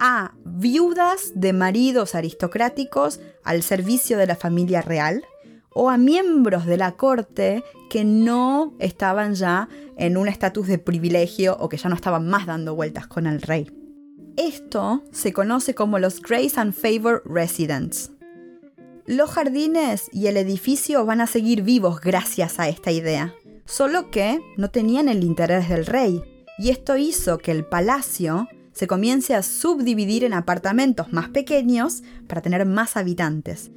a 0.00 0.32
viudas 0.44 1.32
de 1.34 1.52
maridos 1.52 2.14
aristocráticos 2.14 3.20
al 3.44 3.62
servicio 3.62 4.18
de 4.18 4.26
la 4.26 4.34
familia 4.34 4.82
real 4.82 5.24
o 5.72 5.90
a 5.90 5.98
miembros 5.98 6.66
de 6.66 6.78
la 6.78 6.92
corte 6.92 7.62
que 7.90 8.04
no 8.04 8.74
estaban 8.78 9.34
ya 9.34 9.68
en 9.96 10.16
un 10.16 10.26
estatus 10.26 10.66
de 10.66 10.78
privilegio 10.78 11.56
o 11.60 11.68
que 11.68 11.76
ya 11.76 11.88
no 11.88 11.94
estaban 11.94 12.28
más 12.28 12.46
dando 12.46 12.74
vueltas 12.74 13.06
con 13.06 13.26
el 13.26 13.42
rey. 13.42 13.70
Esto 14.36 15.04
se 15.12 15.32
conoce 15.32 15.74
como 15.74 15.98
los 15.98 16.22
Grace 16.22 16.58
and 16.58 16.72
Favor 16.72 17.22
Residents. 17.26 18.10
Los 19.06 19.30
jardines 19.30 20.08
y 20.12 20.28
el 20.28 20.36
edificio 20.36 21.04
van 21.04 21.20
a 21.20 21.26
seguir 21.26 21.62
vivos 21.62 22.00
gracias 22.00 22.58
a 22.58 22.68
esta 22.68 22.90
idea, 22.90 23.34
solo 23.66 24.10
que 24.10 24.40
no 24.56 24.70
tenían 24.70 25.08
el 25.08 25.24
interés 25.24 25.68
del 25.68 25.84
rey, 25.84 26.22
y 26.58 26.70
esto 26.70 26.96
hizo 26.96 27.38
que 27.38 27.50
el 27.50 27.64
palacio 27.64 28.48
se 28.80 28.86
comience 28.86 29.34
a 29.34 29.42
subdividir 29.42 30.24
en 30.24 30.32
apartamentos 30.32 31.12
más 31.12 31.28
pequeños 31.28 32.02
para 32.26 32.40
tener 32.40 32.64
más 32.64 32.96
habitantes. 32.96 33.70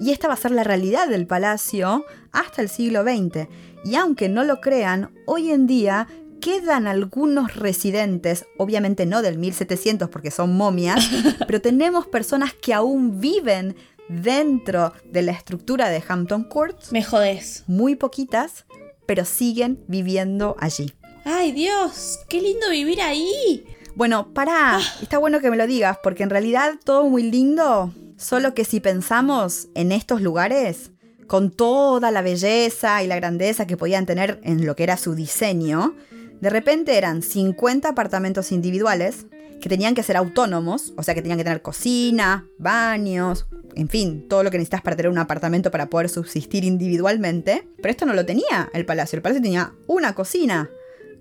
Y 0.00 0.10
esta 0.10 0.26
va 0.26 0.34
a 0.34 0.36
ser 0.36 0.50
la 0.50 0.64
realidad 0.64 1.06
del 1.06 1.28
palacio 1.28 2.04
hasta 2.32 2.60
el 2.60 2.68
siglo 2.68 3.04
XX. 3.04 3.46
Y 3.84 3.94
aunque 3.94 4.28
no 4.28 4.42
lo 4.42 4.60
crean, 4.60 5.12
hoy 5.26 5.52
en 5.52 5.68
día 5.68 6.08
quedan 6.40 6.88
algunos 6.88 7.54
residentes, 7.54 8.46
obviamente 8.56 9.06
no 9.06 9.22
del 9.22 9.38
1700 9.38 10.10
porque 10.10 10.32
son 10.32 10.56
momias, 10.56 11.08
pero 11.46 11.60
tenemos 11.60 12.08
personas 12.08 12.52
que 12.52 12.74
aún 12.74 13.20
viven 13.20 13.76
dentro 14.08 14.92
de 15.04 15.22
la 15.22 15.30
estructura 15.30 15.88
de 15.88 16.02
Hampton 16.08 16.42
Court, 16.42 16.76
Me 16.90 17.04
jodés. 17.04 17.62
muy 17.68 17.94
poquitas, 17.94 18.64
pero 19.06 19.24
siguen 19.24 19.84
viviendo 19.86 20.56
allí. 20.58 20.92
Ay, 21.24 21.52
Dios, 21.52 22.18
qué 22.28 22.42
lindo 22.42 22.70
vivir 22.70 23.00
ahí. 23.02 23.64
Bueno, 23.98 24.32
pará, 24.32 24.78
está 25.02 25.18
bueno 25.18 25.40
que 25.40 25.50
me 25.50 25.56
lo 25.56 25.66
digas, 25.66 25.98
porque 26.04 26.22
en 26.22 26.30
realidad 26.30 26.74
todo 26.84 27.08
muy 27.08 27.24
lindo, 27.24 27.92
solo 28.16 28.54
que 28.54 28.64
si 28.64 28.78
pensamos 28.78 29.66
en 29.74 29.90
estos 29.90 30.22
lugares, 30.22 30.92
con 31.26 31.50
toda 31.50 32.12
la 32.12 32.22
belleza 32.22 33.02
y 33.02 33.08
la 33.08 33.16
grandeza 33.16 33.66
que 33.66 33.76
podían 33.76 34.06
tener 34.06 34.38
en 34.44 34.64
lo 34.64 34.76
que 34.76 34.84
era 34.84 34.96
su 34.98 35.16
diseño, 35.16 35.96
de 36.40 36.48
repente 36.48 36.96
eran 36.96 37.22
50 37.22 37.88
apartamentos 37.88 38.52
individuales 38.52 39.26
que 39.60 39.68
tenían 39.68 39.96
que 39.96 40.04
ser 40.04 40.16
autónomos, 40.16 40.92
o 40.96 41.02
sea 41.02 41.16
que 41.16 41.22
tenían 41.22 41.38
que 41.38 41.44
tener 41.44 41.60
cocina, 41.60 42.46
baños, 42.56 43.48
en 43.74 43.88
fin, 43.88 44.28
todo 44.28 44.44
lo 44.44 44.52
que 44.52 44.58
necesitas 44.58 44.82
para 44.82 44.94
tener 44.94 45.10
un 45.10 45.18
apartamento 45.18 45.72
para 45.72 45.86
poder 45.86 46.08
subsistir 46.08 46.62
individualmente. 46.62 47.68
Pero 47.78 47.90
esto 47.90 48.06
no 48.06 48.14
lo 48.14 48.24
tenía 48.24 48.70
el 48.74 48.86
palacio, 48.86 49.16
el 49.16 49.22
palacio 49.22 49.42
tenía 49.42 49.72
una 49.88 50.14
cocina. 50.14 50.70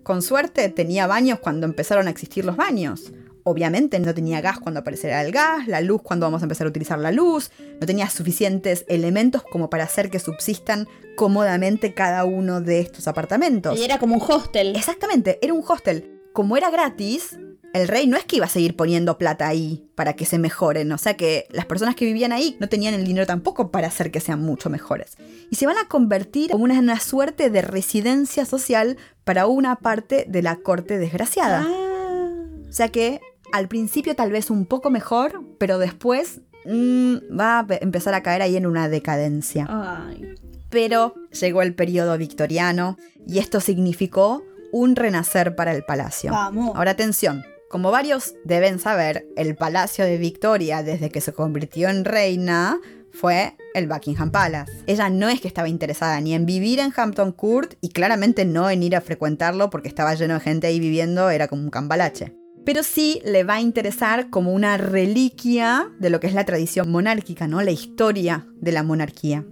Con 0.08 0.22
suerte 0.22 0.70
tenía 0.70 1.06
baños 1.06 1.40
cuando 1.40 1.66
empezaron 1.66 2.08
a 2.08 2.12
existir 2.12 2.46
los 2.46 2.56
baños. 2.56 3.12
Obviamente 3.44 4.00
no 4.00 4.14
tenía 4.14 4.40
gas 4.40 4.58
cuando 4.58 4.80
apareciera 4.80 5.22
el 5.22 5.34
gas, 5.34 5.68
la 5.68 5.82
luz 5.82 6.02
cuando 6.02 6.26
vamos 6.26 6.42
a 6.42 6.46
empezar 6.46 6.66
a 6.66 6.70
utilizar 6.70 6.98
la 6.98 7.12
luz, 7.12 7.52
no 7.82 7.86
tenía 7.86 8.10
suficientes 8.10 8.86
elementos 8.88 9.44
como 9.44 9.70
para 9.70 9.84
hacer 9.84 10.10
que 10.10 10.20
subsistan 10.20 10.88
cómodamente 11.18 11.94
cada 11.94 12.24
uno 12.24 12.62
de 12.62 12.80
estos 12.80 13.10
apartamentos. 13.10 13.78
Y 13.78 13.84
era 13.84 14.00
como 14.00 14.16
un 14.16 14.22
hostel. 14.26 14.78
Exactamente, 14.78 15.40
era 15.42 15.54
un 15.54 15.62
hostel. 15.68 16.22
Como 16.32 16.56
era 16.56 16.70
gratis, 16.70 17.38
el 17.74 17.88
rey 17.88 18.08
no 18.08 18.18
es 18.18 18.26
que 18.26 18.38
iba 18.38 18.46
a 18.46 18.50
seguir 18.50 18.76
poniendo 18.76 19.18
plata 19.18 19.48
ahí 19.48 19.88
para 19.96 20.14
que 20.14 20.26
se 20.26 20.40
mejoren. 20.40 20.92
O 20.92 20.98
sea 20.98 21.16
que 21.16 21.46
las 21.52 21.66
personas 21.66 21.96
que 21.96 22.06
vivían 22.06 22.32
ahí 22.32 22.58
no 22.60 22.70
tenían 22.70 22.94
el 22.94 23.06
dinero 23.06 23.26
tampoco 23.26 23.70
para 23.72 23.88
hacer 23.88 24.10
que 24.10 24.20
sean 24.20 24.42
mucho 24.42 24.70
mejores. 24.70 25.18
Y 25.52 25.56
se 25.58 25.66
van 25.66 25.78
a 25.78 25.88
convertir 25.88 26.50
como 26.52 26.64
una, 26.64 26.80
una 26.80 27.00
suerte 27.00 27.50
de 27.50 27.62
residencia 27.62 28.46
social 28.46 28.98
para 29.24 29.48
una 29.48 29.76
parte 29.76 30.26
de 30.28 30.42
la 30.42 30.56
corte 30.58 30.98
desgraciada. 30.98 31.66
Ah. 31.68 32.30
O 32.70 32.72
sea 32.74 32.90
que 32.90 33.20
al 33.52 33.68
principio 33.68 34.16
tal 34.16 34.32
vez 34.32 34.50
un 34.50 34.66
poco 34.66 34.90
mejor, 34.90 35.44
pero 35.58 35.78
después 35.80 36.42
mm, 36.66 37.16
va 37.40 37.60
a 37.60 37.68
pe- 37.68 37.84
empezar 37.84 38.14
a 38.14 38.24
caer 38.24 38.42
ahí 38.42 38.56
en 38.58 38.66
una 38.66 38.90
decadencia. 38.90 39.66
Ay. 39.70 40.36
Pero 40.70 41.14
llegó 41.40 41.62
el 41.62 41.74
periodo 41.76 42.18
victoriano 42.18 42.98
y 43.26 43.40
esto 43.40 43.60
significó 43.62 44.44
un 44.74 44.98
renacer 44.98 45.56
para 45.56 45.74
el 45.74 45.84
palacio. 45.84 46.32
Vamos. 46.32 46.76
Ahora 46.76 46.92
atención, 46.92 47.46
como 47.70 47.92
varios 47.92 48.36
deben 48.46 48.80
saber, 48.80 49.28
el 49.36 49.56
palacio 49.56 50.06
de 50.06 50.18
Victoria 50.18 50.84
desde 50.84 51.10
que 51.10 51.22
se 51.22 51.34
convirtió 51.34 51.90
en 51.90 52.06
reina 52.06 52.80
fue 53.12 53.58
el 53.74 53.88
Buckingham 53.88 54.32
Palace. 54.32 54.72
Ella 54.86 55.10
no 55.10 55.28
es 55.28 55.42
que 55.42 55.48
estaba 55.48 55.68
interesada 55.68 56.22
ni 56.22 56.34
en 56.34 56.46
vivir 56.46 56.80
en 56.80 56.94
Hampton 56.96 57.32
Court 57.32 57.74
y 57.82 57.90
claramente 57.90 58.46
no 58.46 58.70
en 58.70 58.84
ir 58.84 58.96
a 58.96 59.02
frecuentarlo 59.02 59.70
porque 59.70 59.88
estaba 59.88 60.16
lleno 60.16 60.36
de 60.36 60.40
gente 60.40 60.68
ahí 60.68 60.80
viviendo, 60.80 61.30
era 61.30 61.48
como 61.48 61.64
un 61.64 61.70
cambalache. 61.70 62.34
Pero 62.64 62.84
sí 62.84 63.22
le 63.26 63.44
va 63.44 63.56
a 63.56 63.62
interesar 63.62 64.30
como 64.30 64.54
una 64.54 64.78
reliquia 64.78 65.90
de 66.00 66.10
lo 66.10 66.20
que 66.20 66.28
es 66.28 66.34
la 66.34 66.46
tradición 66.46 66.92
monárquica, 66.92 67.48
¿no? 67.48 67.62
La 67.62 67.72
historia 67.72 68.48
de 68.60 68.72
la 68.72 68.84
monarquía. 68.84 69.46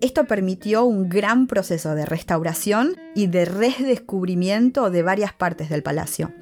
Esto 0.00 0.24
permitió 0.26 0.84
un 0.84 1.08
gran 1.08 1.46
proceso 1.46 1.94
de 1.94 2.06
restauración 2.06 2.96
y 3.14 3.28
de 3.28 3.44
redescubrimiento 3.44 4.90
de 4.90 5.02
varias 5.02 5.32
partes 5.32 5.70
del 5.70 5.82
palacio. 5.82 6.32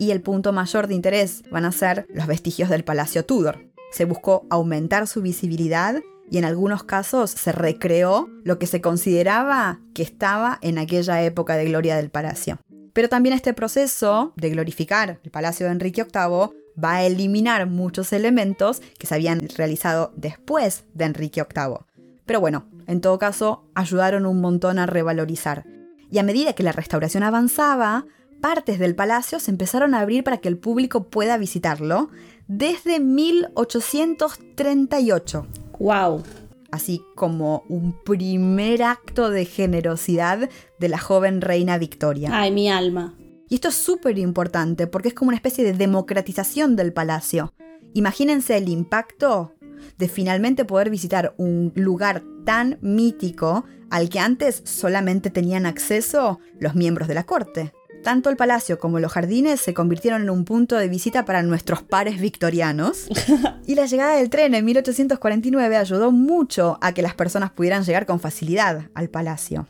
Y 0.00 0.12
el 0.12 0.22
punto 0.22 0.54
mayor 0.54 0.86
de 0.86 0.94
interés 0.94 1.42
van 1.50 1.66
a 1.66 1.72
ser 1.72 2.06
los 2.08 2.26
vestigios 2.26 2.70
del 2.70 2.84
palacio 2.84 3.26
Tudor. 3.26 3.66
Se 3.92 4.06
buscó 4.06 4.46
aumentar 4.48 5.06
su 5.06 5.20
visibilidad 5.20 6.00
y 6.30 6.38
en 6.38 6.46
algunos 6.46 6.84
casos 6.84 7.30
se 7.30 7.52
recreó 7.52 8.30
lo 8.42 8.58
que 8.58 8.66
se 8.66 8.80
consideraba 8.80 9.78
que 9.92 10.02
estaba 10.02 10.58
en 10.62 10.78
aquella 10.78 11.22
época 11.22 11.56
de 11.56 11.66
gloria 11.66 11.96
del 11.96 12.08
palacio. 12.08 12.58
Pero 12.94 13.10
también 13.10 13.34
este 13.34 13.52
proceso 13.52 14.32
de 14.36 14.48
glorificar 14.48 15.20
el 15.22 15.30
palacio 15.30 15.66
de 15.66 15.72
Enrique 15.72 16.04
VIII 16.04 16.48
va 16.82 16.94
a 16.94 17.04
eliminar 17.04 17.66
muchos 17.66 18.14
elementos 18.14 18.80
que 18.98 19.06
se 19.06 19.14
habían 19.14 19.46
realizado 19.54 20.14
después 20.16 20.84
de 20.94 21.04
Enrique 21.04 21.42
VIII. 21.42 21.84
Pero 22.24 22.40
bueno, 22.40 22.64
en 22.86 23.02
todo 23.02 23.18
caso, 23.18 23.66
ayudaron 23.74 24.24
un 24.24 24.40
montón 24.40 24.78
a 24.78 24.86
revalorizar. 24.86 25.66
Y 26.10 26.18
a 26.18 26.22
medida 26.22 26.54
que 26.54 26.62
la 26.62 26.72
restauración 26.72 27.22
avanzaba, 27.22 28.06
partes 28.40 28.78
del 28.78 28.94
palacio 28.94 29.40
se 29.40 29.50
empezaron 29.50 29.94
a 29.94 30.00
abrir 30.00 30.24
para 30.24 30.38
que 30.38 30.48
el 30.48 30.56
público 30.58 31.04
pueda 31.04 31.38
visitarlo 31.38 32.10
desde 32.48 33.00
1838. 33.00 35.46
¡Wow! 35.78 36.22
Así 36.70 37.02
como 37.14 37.64
un 37.68 37.94
primer 38.04 38.82
acto 38.82 39.30
de 39.30 39.44
generosidad 39.44 40.48
de 40.78 40.88
la 40.88 40.98
joven 40.98 41.40
reina 41.40 41.78
Victoria. 41.78 42.30
¡Ay, 42.32 42.50
mi 42.50 42.68
alma! 42.70 43.14
Y 43.48 43.54
esto 43.56 43.68
es 43.68 43.74
súper 43.74 44.18
importante 44.18 44.86
porque 44.86 45.08
es 45.08 45.14
como 45.14 45.30
una 45.30 45.36
especie 45.36 45.64
de 45.64 45.72
democratización 45.72 46.76
del 46.76 46.92
palacio. 46.92 47.52
Imagínense 47.94 48.56
el 48.56 48.68
impacto 48.68 49.54
de 49.98 50.08
finalmente 50.08 50.64
poder 50.64 50.90
visitar 50.90 51.34
un 51.36 51.72
lugar 51.74 52.22
tan 52.44 52.78
mítico 52.80 53.64
al 53.90 54.08
que 54.08 54.20
antes 54.20 54.62
solamente 54.64 55.30
tenían 55.30 55.66
acceso 55.66 56.38
los 56.60 56.76
miembros 56.76 57.08
de 57.08 57.14
la 57.14 57.24
corte. 57.24 57.72
Tanto 58.02 58.30
el 58.30 58.36
palacio 58.36 58.78
como 58.78 58.98
los 58.98 59.12
jardines 59.12 59.60
se 59.60 59.74
convirtieron 59.74 60.22
en 60.22 60.30
un 60.30 60.44
punto 60.44 60.76
de 60.76 60.88
visita 60.88 61.24
para 61.24 61.42
nuestros 61.42 61.82
pares 61.82 62.20
victorianos. 62.20 63.08
Y 63.66 63.76
la 63.76 63.86
llegada 63.86 64.16
del 64.16 64.30
tren 64.30 64.54
en 64.54 64.64
1849 64.64 65.76
ayudó 65.76 66.10
mucho 66.10 66.78
a 66.80 66.92
que 66.92 67.02
las 67.02 67.14
personas 67.14 67.52
pudieran 67.52 67.84
llegar 67.84 68.04
con 68.04 68.18
facilidad 68.18 68.88
al 68.94 69.08
palacio. 69.08 69.68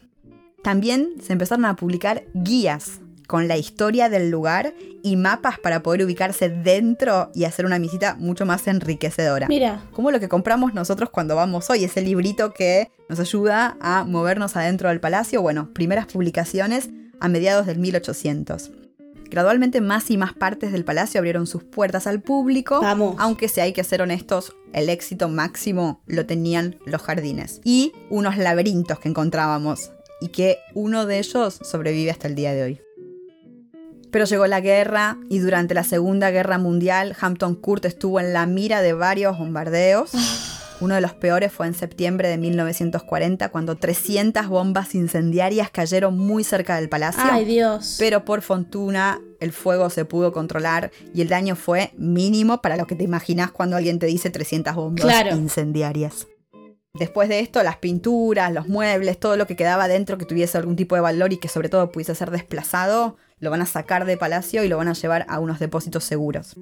También 0.62 1.16
se 1.22 1.34
empezaron 1.34 1.66
a 1.66 1.76
publicar 1.76 2.24
guías 2.32 3.00
con 3.26 3.46
la 3.46 3.58
historia 3.58 4.08
del 4.08 4.30
lugar 4.30 4.74
y 5.02 5.16
mapas 5.16 5.58
para 5.58 5.82
poder 5.82 6.04
ubicarse 6.04 6.48
dentro 6.48 7.30
y 7.34 7.44
hacer 7.44 7.66
una 7.66 7.78
visita 7.78 8.16
mucho 8.18 8.46
más 8.46 8.66
enriquecedora. 8.66 9.48
Mira. 9.48 9.82
Como 9.92 10.10
lo 10.10 10.18
que 10.18 10.28
compramos 10.28 10.72
nosotros 10.72 11.10
cuando 11.10 11.36
vamos 11.36 11.68
hoy, 11.68 11.84
ese 11.84 12.00
librito 12.00 12.52
que 12.52 12.90
nos 13.08 13.20
ayuda 13.20 13.76
a 13.80 14.04
movernos 14.04 14.56
adentro 14.56 14.88
del 14.88 15.00
palacio. 15.00 15.42
Bueno, 15.42 15.72
primeras 15.74 16.06
publicaciones 16.06 16.88
a 17.20 17.28
mediados 17.28 17.66
del 17.66 17.78
1800. 17.78 18.70
Gradualmente 19.30 19.80
más 19.80 20.10
y 20.10 20.16
más 20.16 20.32
partes 20.34 20.72
del 20.72 20.84
palacio 20.84 21.18
abrieron 21.20 21.46
sus 21.46 21.62
puertas 21.62 22.08
al 22.08 22.20
público, 22.20 22.80
Vamos. 22.80 23.14
aunque 23.18 23.48
si 23.48 23.60
hay 23.60 23.72
que 23.72 23.84
ser 23.84 24.02
honestos, 24.02 24.56
el 24.72 24.88
éxito 24.88 25.28
máximo 25.28 26.02
lo 26.06 26.26
tenían 26.26 26.76
los 26.84 27.00
jardines 27.02 27.60
y 27.62 27.92
unos 28.08 28.36
laberintos 28.36 28.98
que 28.98 29.08
encontrábamos 29.08 29.92
y 30.20 30.28
que 30.28 30.58
uno 30.74 31.06
de 31.06 31.18
ellos 31.20 31.60
sobrevive 31.62 32.10
hasta 32.10 32.26
el 32.26 32.34
día 32.34 32.52
de 32.52 32.62
hoy. 32.64 32.80
Pero 34.10 34.24
llegó 34.24 34.48
la 34.48 34.60
guerra 34.60 35.18
y 35.28 35.38
durante 35.38 35.74
la 35.74 35.84
Segunda 35.84 36.32
Guerra 36.32 36.58
Mundial 36.58 37.16
Hampton 37.20 37.54
Court 37.54 37.84
estuvo 37.84 38.18
en 38.18 38.32
la 38.32 38.44
mira 38.46 38.82
de 38.82 38.92
varios 38.92 39.38
bombardeos. 39.38 40.10
Uno 40.80 40.94
de 40.94 41.02
los 41.02 41.12
peores 41.12 41.52
fue 41.52 41.66
en 41.66 41.74
septiembre 41.74 42.28
de 42.28 42.38
1940 42.38 43.50
cuando 43.50 43.76
300 43.76 44.48
bombas 44.48 44.94
incendiarias 44.94 45.70
cayeron 45.70 46.16
muy 46.16 46.42
cerca 46.42 46.76
del 46.76 46.88
palacio. 46.88 47.22
¡Ay, 47.24 47.44
Dios! 47.44 47.96
Pero 47.98 48.24
por 48.24 48.40
fortuna 48.40 49.20
el 49.40 49.52
fuego 49.52 49.90
se 49.90 50.06
pudo 50.06 50.32
controlar 50.32 50.90
y 51.14 51.20
el 51.20 51.28
daño 51.28 51.54
fue 51.54 51.92
mínimo 51.98 52.62
para 52.62 52.76
lo 52.76 52.86
que 52.86 52.94
te 52.94 53.04
imaginas 53.04 53.50
cuando 53.50 53.76
alguien 53.76 53.98
te 53.98 54.06
dice 54.06 54.30
300 54.30 54.74
bombas 54.74 55.04
Claro. 55.04 55.36
incendiarias. 55.36 56.26
Después 56.94 57.28
de 57.28 57.40
esto, 57.40 57.62
las 57.62 57.76
pinturas, 57.76 58.50
los 58.52 58.66
muebles, 58.66 59.20
todo 59.20 59.36
lo 59.36 59.46
que 59.46 59.56
quedaba 59.56 59.86
dentro 59.86 60.16
que 60.18 60.24
tuviese 60.24 60.56
algún 60.58 60.76
tipo 60.76 60.94
de 60.94 61.02
valor 61.02 61.32
y 61.32 61.36
que 61.36 61.48
sobre 61.48 61.68
todo 61.68 61.92
pudiese 61.92 62.14
ser 62.14 62.30
desplazado, 62.30 63.16
lo 63.38 63.50
van 63.50 63.62
a 63.62 63.66
sacar 63.66 64.06
de 64.06 64.16
palacio 64.16 64.64
y 64.64 64.68
lo 64.68 64.78
van 64.78 64.88
a 64.88 64.94
llevar 64.94 65.24
a 65.28 65.38
unos 65.40 65.58
depósitos 65.60 66.04
seguros. 66.04 66.56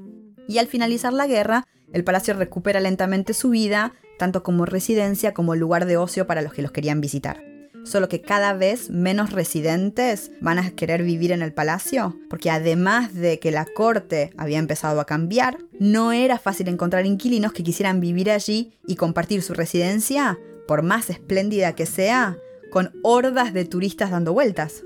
Y 0.48 0.58
al 0.58 0.66
finalizar 0.66 1.12
la 1.12 1.26
guerra, 1.26 1.66
el 1.92 2.04
palacio 2.04 2.34
recupera 2.34 2.80
lentamente 2.80 3.34
su 3.34 3.50
vida, 3.50 3.94
tanto 4.18 4.42
como 4.42 4.66
residencia 4.66 5.32
como 5.32 5.54
lugar 5.54 5.86
de 5.86 5.96
ocio 5.96 6.26
para 6.26 6.42
los 6.42 6.52
que 6.52 6.62
los 6.62 6.72
querían 6.72 7.00
visitar. 7.00 7.42
Solo 7.84 8.08
que 8.08 8.20
cada 8.20 8.52
vez 8.52 8.90
menos 8.90 9.32
residentes 9.32 10.32
van 10.40 10.58
a 10.58 10.70
querer 10.72 11.02
vivir 11.02 11.32
en 11.32 11.40
el 11.40 11.54
palacio, 11.54 12.18
porque 12.28 12.50
además 12.50 13.14
de 13.14 13.38
que 13.38 13.50
la 13.50 13.64
corte 13.64 14.30
había 14.36 14.58
empezado 14.58 15.00
a 15.00 15.06
cambiar, 15.06 15.56
no 15.78 16.12
era 16.12 16.38
fácil 16.38 16.68
encontrar 16.68 17.06
inquilinos 17.06 17.52
que 17.52 17.62
quisieran 17.62 18.00
vivir 18.00 18.30
allí 18.30 18.74
y 18.86 18.96
compartir 18.96 19.40
su 19.42 19.54
residencia, 19.54 20.38
por 20.66 20.82
más 20.82 21.08
espléndida 21.08 21.74
que 21.74 21.86
sea, 21.86 22.36
con 22.70 22.92
hordas 23.02 23.54
de 23.54 23.64
turistas 23.64 24.10
dando 24.10 24.34
vueltas. 24.34 24.84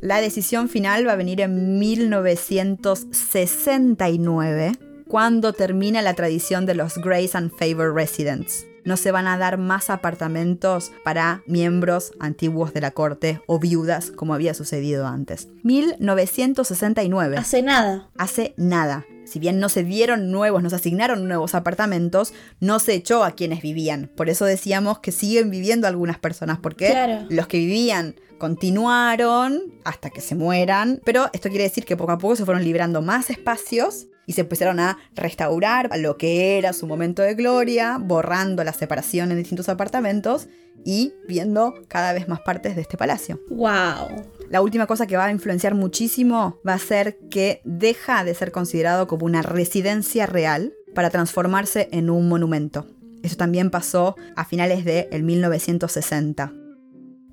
La 0.00 0.20
decisión 0.20 0.68
final 0.68 1.06
va 1.06 1.12
a 1.12 1.16
venir 1.16 1.40
en 1.40 1.78
1969, 1.78 4.72
cuando 5.10 5.52
termina 5.52 6.02
la 6.02 6.14
tradición 6.14 6.66
de 6.66 6.76
los 6.76 6.96
Grace 6.98 7.30
and 7.36 7.50
Favor 7.50 7.92
Residents. 7.92 8.64
No 8.84 8.96
se 8.96 9.10
van 9.10 9.26
a 9.26 9.36
dar 9.36 9.58
más 9.58 9.90
apartamentos 9.90 10.92
para 11.04 11.42
miembros 11.46 12.12
antiguos 12.20 12.72
de 12.72 12.80
la 12.80 12.92
corte 12.92 13.42
o 13.46 13.58
viudas 13.58 14.12
como 14.12 14.34
había 14.34 14.54
sucedido 14.54 15.06
antes. 15.08 15.48
1969. 15.64 17.36
Hace 17.36 17.62
nada. 17.62 18.08
Hace 18.16 18.54
nada. 18.56 19.04
Si 19.24 19.38
bien 19.40 19.58
no 19.58 19.68
se 19.68 19.82
dieron 19.84 20.30
nuevos, 20.30 20.62
no 20.62 20.70
se 20.70 20.76
asignaron 20.76 21.26
nuevos 21.28 21.54
apartamentos, 21.56 22.32
no 22.60 22.78
se 22.78 22.94
echó 22.94 23.24
a 23.24 23.32
quienes 23.32 23.62
vivían. 23.62 24.10
Por 24.16 24.28
eso 24.30 24.44
decíamos 24.44 25.00
que 25.00 25.12
siguen 25.12 25.50
viviendo 25.50 25.86
algunas 25.88 26.18
personas, 26.18 26.58
porque 26.58 26.88
Claro. 26.90 27.26
los 27.28 27.48
que 27.48 27.58
vivían 27.58 28.14
continuaron 28.38 29.60
hasta 29.84 30.08
que 30.10 30.20
se 30.20 30.34
mueran. 30.36 31.00
Pero 31.04 31.28
esto 31.32 31.48
quiere 31.48 31.64
decir 31.64 31.84
que 31.84 31.96
poco 31.96 32.12
a 32.12 32.18
poco 32.18 32.36
se 32.36 32.44
fueron 32.44 32.64
liberando 32.64 33.02
más 33.02 33.28
espacios 33.28 34.06
y 34.30 34.32
se 34.32 34.42
empezaron 34.42 34.78
a 34.78 34.96
restaurar 35.16 35.88
a 35.90 35.96
lo 35.96 36.16
que 36.16 36.56
era 36.56 36.72
su 36.72 36.86
momento 36.86 37.20
de 37.20 37.34
gloria, 37.34 37.98
borrando 38.00 38.62
la 38.62 38.72
separación 38.72 39.32
en 39.32 39.38
distintos 39.38 39.68
apartamentos 39.68 40.46
y 40.84 41.14
viendo 41.26 41.74
cada 41.88 42.12
vez 42.12 42.28
más 42.28 42.38
partes 42.38 42.76
de 42.76 42.82
este 42.82 42.96
palacio. 42.96 43.40
¡Wow! 43.50 44.22
La 44.48 44.62
última 44.62 44.86
cosa 44.86 45.08
que 45.08 45.16
va 45.16 45.24
a 45.24 45.32
influenciar 45.32 45.74
muchísimo 45.74 46.60
va 46.66 46.74
a 46.74 46.78
ser 46.78 47.18
que 47.28 47.60
deja 47.64 48.22
de 48.22 48.36
ser 48.36 48.52
considerado 48.52 49.08
como 49.08 49.26
una 49.26 49.42
residencia 49.42 50.26
real 50.26 50.74
para 50.94 51.10
transformarse 51.10 51.88
en 51.90 52.08
un 52.08 52.28
monumento. 52.28 52.86
Eso 53.24 53.34
también 53.34 53.70
pasó 53.72 54.14
a 54.36 54.44
finales 54.44 54.84
del 54.84 55.24
1960. 55.24 56.52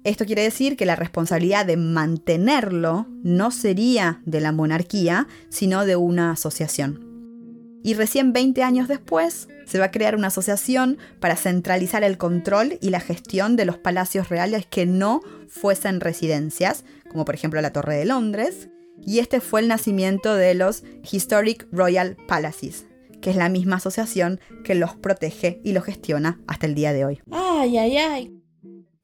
Esto 0.07 0.25
quiere 0.25 0.43
decir 0.43 0.77
que 0.77 0.85
la 0.85 0.95
responsabilidad 0.95 1.65
de 1.65 1.75
mantenerlo 1.75 3.07
no 3.23 3.51
sería 3.51 4.21
de 4.23 4.39
la 4.39 4.53
monarquía, 4.53 5.27
sino 5.49 5.85
de 5.85 5.97
una 5.97 6.31
asociación. 6.31 7.81
Y 7.83 7.93
recién 7.93 8.31
20 8.31 8.63
años 8.63 8.87
después 8.87 9.49
se 9.65 9.79
va 9.79 9.85
a 9.85 9.91
crear 9.91 10.15
una 10.15 10.27
asociación 10.27 10.97
para 11.19 11.35
centralizar 11.35 12.05
el 12.05 12.17
control 12.17 12.77
y 12.79 12.89
la 12.89 13.01
gestión 13.01 13.57
de 13.57 13.65
los 13.65 13.79
palacios 13.79 14.29
reales 14.29 14.65
que 14.65 14.85
no 14.85 15.19
fuesen 15.49 15.99
residencias, 15.99 16.85
como 17.11 17.25
por 17.25 17.35
ejemplo 17.35 17.59
la 17.59 17.73
Torre 17.73 17.97
de 17.97 18.05
Londres, 18.05 18.69
y 19.05 19.19
este 19.19 19.41
fue 19.41 19.59
el 19.59 19.67
nacimiento 19.67 20.35
de 20.35 20.53
los 20.55 20.85
Historic 21.11 21.67
Royal 21.73 22.15
Palaces, 22.29 22.85
que 23.19 23.31
es 23.31 23.35
la 23.35 23.49
misma 23.49 23.75
asociación 23.75 24.39
que 24.63 24.73
los 24.73 24.95
protege 24.95 25.59
y 25.65 25.73
los 25.73 25.83
gestiona 25.83 26.39
hasta 26.47 26.65
el 26.65 26.75
día 26.75 26.93
de 26.93 27.03
hoy. 27.03 27.19
¡Ay, 27.29 27.77
ay, 27.77 27.97
ay! 27.97 28.46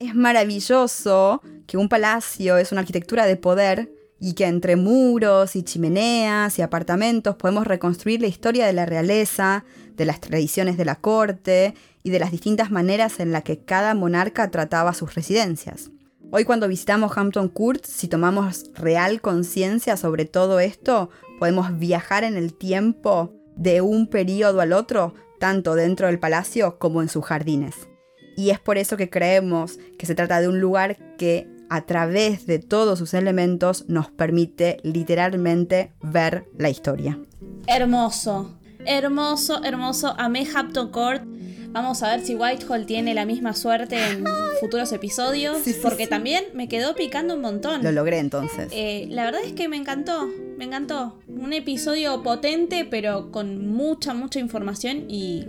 Es 0.04 0.16
maravilloso 0.16 1.42
que 1.66 1.78
un 1.78 1.88
palacio 1.88 2.58
es 2.58 2.74
una 2.74 2.82
arquitectura 2.82 3.26
de 3.26 3.38
poder 3.38 3.90
y 4.20 4.34
que 4.34 4.48
entre 4.48 4.76
muros 4.76 5.56
y 5.56 5.64
chimeneas 5.64 6.60
y 6.60 6.62
apartamentos 6.62 7.38
podemos 7.38 7.66
reconstruir 7.66 8.20
la 8.20 8.28
historia 8.28 8.68
de 8.68 8.74
la 8.74 8.86
realeza, 8.86 9.64
de 9.96 10.04
las 10.04 10.20
tradiciones 10.20 10.76
de 10.76 10.84
la 10.84 10.96
corte 10.96 11.74
y 12.04 12.10
de 12.10 12.20
las 12.20 12.32
distintas 12.32 12.70
maneras 12.70 13.22
en 13.22 13.32
las 13.32 13.44
que 13.44 13.60
cada 13.64 13.96
monarca 13.96 14.52
trataba 14.52 14.94
sus 14.94 15.16
residencias. 15.16 15.90
Hoy 16.32 16.44
cuando 16.44 16.68
visitamos 16.68 17.18
Hampton 17.18 17.48
Court, 17.48 17.86
si 17.86 18.10
tomamos 18.10 18.72
real 18.74 19.22
conciencia 19.22 19.96
sobre 19.96 20.26
todo 20.26 20.60
esto, 20.60 21.12
podemos 21.40 21.80
viajar 21.80 22.26
en 22.26 22.36
el 22.36 22.54
tiempo 22.54 23.32
de 23.56 23.80
un 23.80 24.08
periodo 24.08 24.60
al 24.60 24.74
otro, 24.74 25.14
tanto 25.40 25.76
dentro 25.76 26.08
del 26.08 26.20
palacio 26.20 26.78
como 26.78 27.02
en 27.02 27.08
sus 27.08 27.24
jardines. 27.24 27.88
Y 28.36 28.50
es 28.50 28.60
por 28.60 28.78
eso 28.78 28.98
que 28.98 29.10
creemos 29.10 29.80
que 29.98 30.06
se 30.06 30.16
trata 30.16 30.42
de 30.42 30.48
un 30.48 30.60
lugar 30.60 30.98
que 31.18 31.48
a 31.70 31.86
través 31.86 32.46
de 32.46 32.60
todos 32.60 33.00
sus 33.00 33.14
elementos 33.14 33.86
nos 33.88 34.12
permite 34.12 34.78
literalmente 34.84 35.92
ver 36.02 36.46
la 36.58 36.70
historia. 36.70 37.20
Hermoso. 37.68 38.60
Hermoso, 38.86 39.64
hermoso. 39.64 40.14
Amé 40.18 40.48
Hampton 40.54 40.92
Court. 40.92 41.24
Vamos 41.70 42.04
a 42.04 42.16
ver 42.16 42.24
si 42.24 42.36
Whitehall 42.36 42.86
tiene 42.86 43.16
la 43.16 43.26
misma 43.26 43.56
suerte 43.56 43.98
en 43.98 44.24
futuros 44.60 44.92
episodios. 44.92 45.58
Sí, 45.64 45.74
sí, 45.74 45.80
porque 45.82 46.04
sí. 46.04 46.10
también 46.12 46.44
me 46.54 46.68
quedó 46.68 46.94
picando 46.94 47.34
un 47.34 47.42
montón. 47.42 47.82
Lo 47.82 47.92
logré 47.92 48.20
entonces. 48.20 48.68
Eh, 48.72 49.08
la 49.10 49.26
verdad 49.26 49.42
es 49.44 49.54
que 49.54 49.68
me 49.68 49.78
encantó, 49.78 50.30
me 50.58 50.66
encantó. 50.66 51.18
Un 51.28 51.54
episodio 51.54 52.22
potente, 52.22 52.86
pero 52.86 53.32
con 53.32 53.68
mucha, 53.68 54.14
mucha 54.14 54.40
información 54.40 55.06
y 55.10 55.48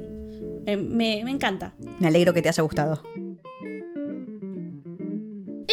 eh, 0.67 0.77
me, 0.77 1.23
me 1.25 1.31
encanta. 1.31 1.75
Me 1.99 2.07
alegro 2.09 2.33
que 2.33 2.43
te 2.43 2.49
haya 2.49 2.63
gustado. 2.63 3.03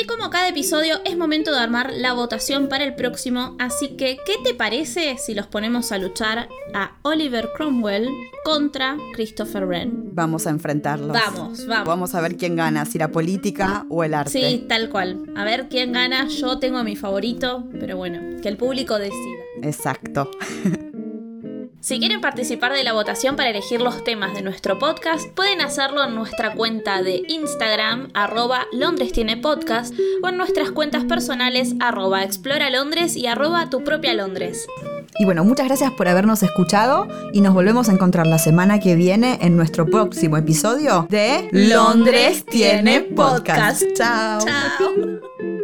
Y 0.01 0.05
como 0.07 0.31
cada 0.31 0.47
episodio, 0.47 0.95
es 1.05 1.15
momento 1.15 1.51
de 1.51 1.59
armar 1.59 1.91
la 1.93 2.13
votación 2.13 2.69
para 2.69 2.83
el 2.83 2.95
próximo, 2.95 3.55
así 3.59 3.89
que 3.89 4.17
¿qué 4.25 4.33
te 4.43 4.55
parece 4.55 5.17
si 5.19 5.35
los 5.35 5.45
ponemos 5.45 5.91
a 5.91 5.99
luchar 5.99 6.49
a 6.73 6.97
Oliver 7.03 7.49
Cromwell 7.55 8.09
contra 8.43 8.97
Christopher 9.13 9.67
Wren? 9.67 10.09
Vamos 10.13 10.47
a 10.47 10.49
enfrentarlos. 10.49 11.09
Vamos, 11.09 11.67
vamos. 11.67 11.87
Vamos 11.87 12.15
a 12.15 12.21
ver 12.21 12.35
quién 12.35 12.55
gana, 12.55 12.85
si 12.85 12.97
la 12.97 13.11
política 13.11 13.85
o 13.89 14.03
el 14.03 14.15
arte. 14.15 14.31
Sí, 14.31 14.65
tal 14.67 14.89
cual. 14.89 15.31
A 15.35 15.43
ver 15.43 15.67
quién 15.69 15.91
gana. 15.91 16.27
Yo 16.27 16.57
tengo 16.57 16.83
mi 16.83 16.95
favorito, 16.95 17.67
pero 17.79 17.95
bueno, 17.95 18.41
que 18.41 18.49
el 18.49 18.57
público 18.57 18.97
decida. 18.97 19.39
Exacto. 19.61 20.31
Si 21.81 21.99
quieren 21.99 22.21
participar 22.21 22.73
de 22.73 22.83
la 22.83 22.93
votación 22.93 23.35
para 23.35 23.49
elegir 23.49 23.81
los 23.81 24.03
temas 24.03 24.35
de 24.35 24.43
nuestro 24.43 24.77
podcast, 24.77 25.27
pueden 25.31 25.61
hacerlo 25.61 26.03
en 26.03 26.13
nuestra 26.13 26.53
cuenta 26.53 27.01
de 27.01 27.23
Instagram, 27.27 28.09
arroba 28.13 28.67
Londres 28.71 29.11
tiene 29.11 29.35
podcast, 29.35 29.91
o 30.21 30.29
en 30.29 30.37
nuestras 30.37 30.69
cuentas 30.69 31.05
personales, 31.05 31.73
arroba 31.79 32.23
Explora 32.23 32.69
Londres 32.69 33.15
y 33.15 33.25
arroba 33.25 33.71
Tu 33.71 33.83
propia 33.83 34.13
Londres. 34.13 34.67
Y 35.17 35.25
bueno, 35.25 35.43
muchas 35.43 35.67
gracias 35.67 35.91
por 35.93 36.07
habernos 36.07 36.43
escuchado 36.43 37.07
y 37.33 37.41
nos 37.41 37.55
volvemos 37.55 37.89
a 37.89 37.93
encontrar 37.93 38.27
la 38.27 38.37
semana 38.37 38.79
que 38.79 38.95
viene 38.95 39.39
en 39.41 39.57
nuestro 39.57 39.87
próximo 39.87 40.37
episodio 40.37 41.07
de 41.09 41.49
Londres 41.51 42.45
tiene 42.45 43.01
podcast. 43.01 43.83
Chao. 43.95 44.39
Chao. 44.39 45.60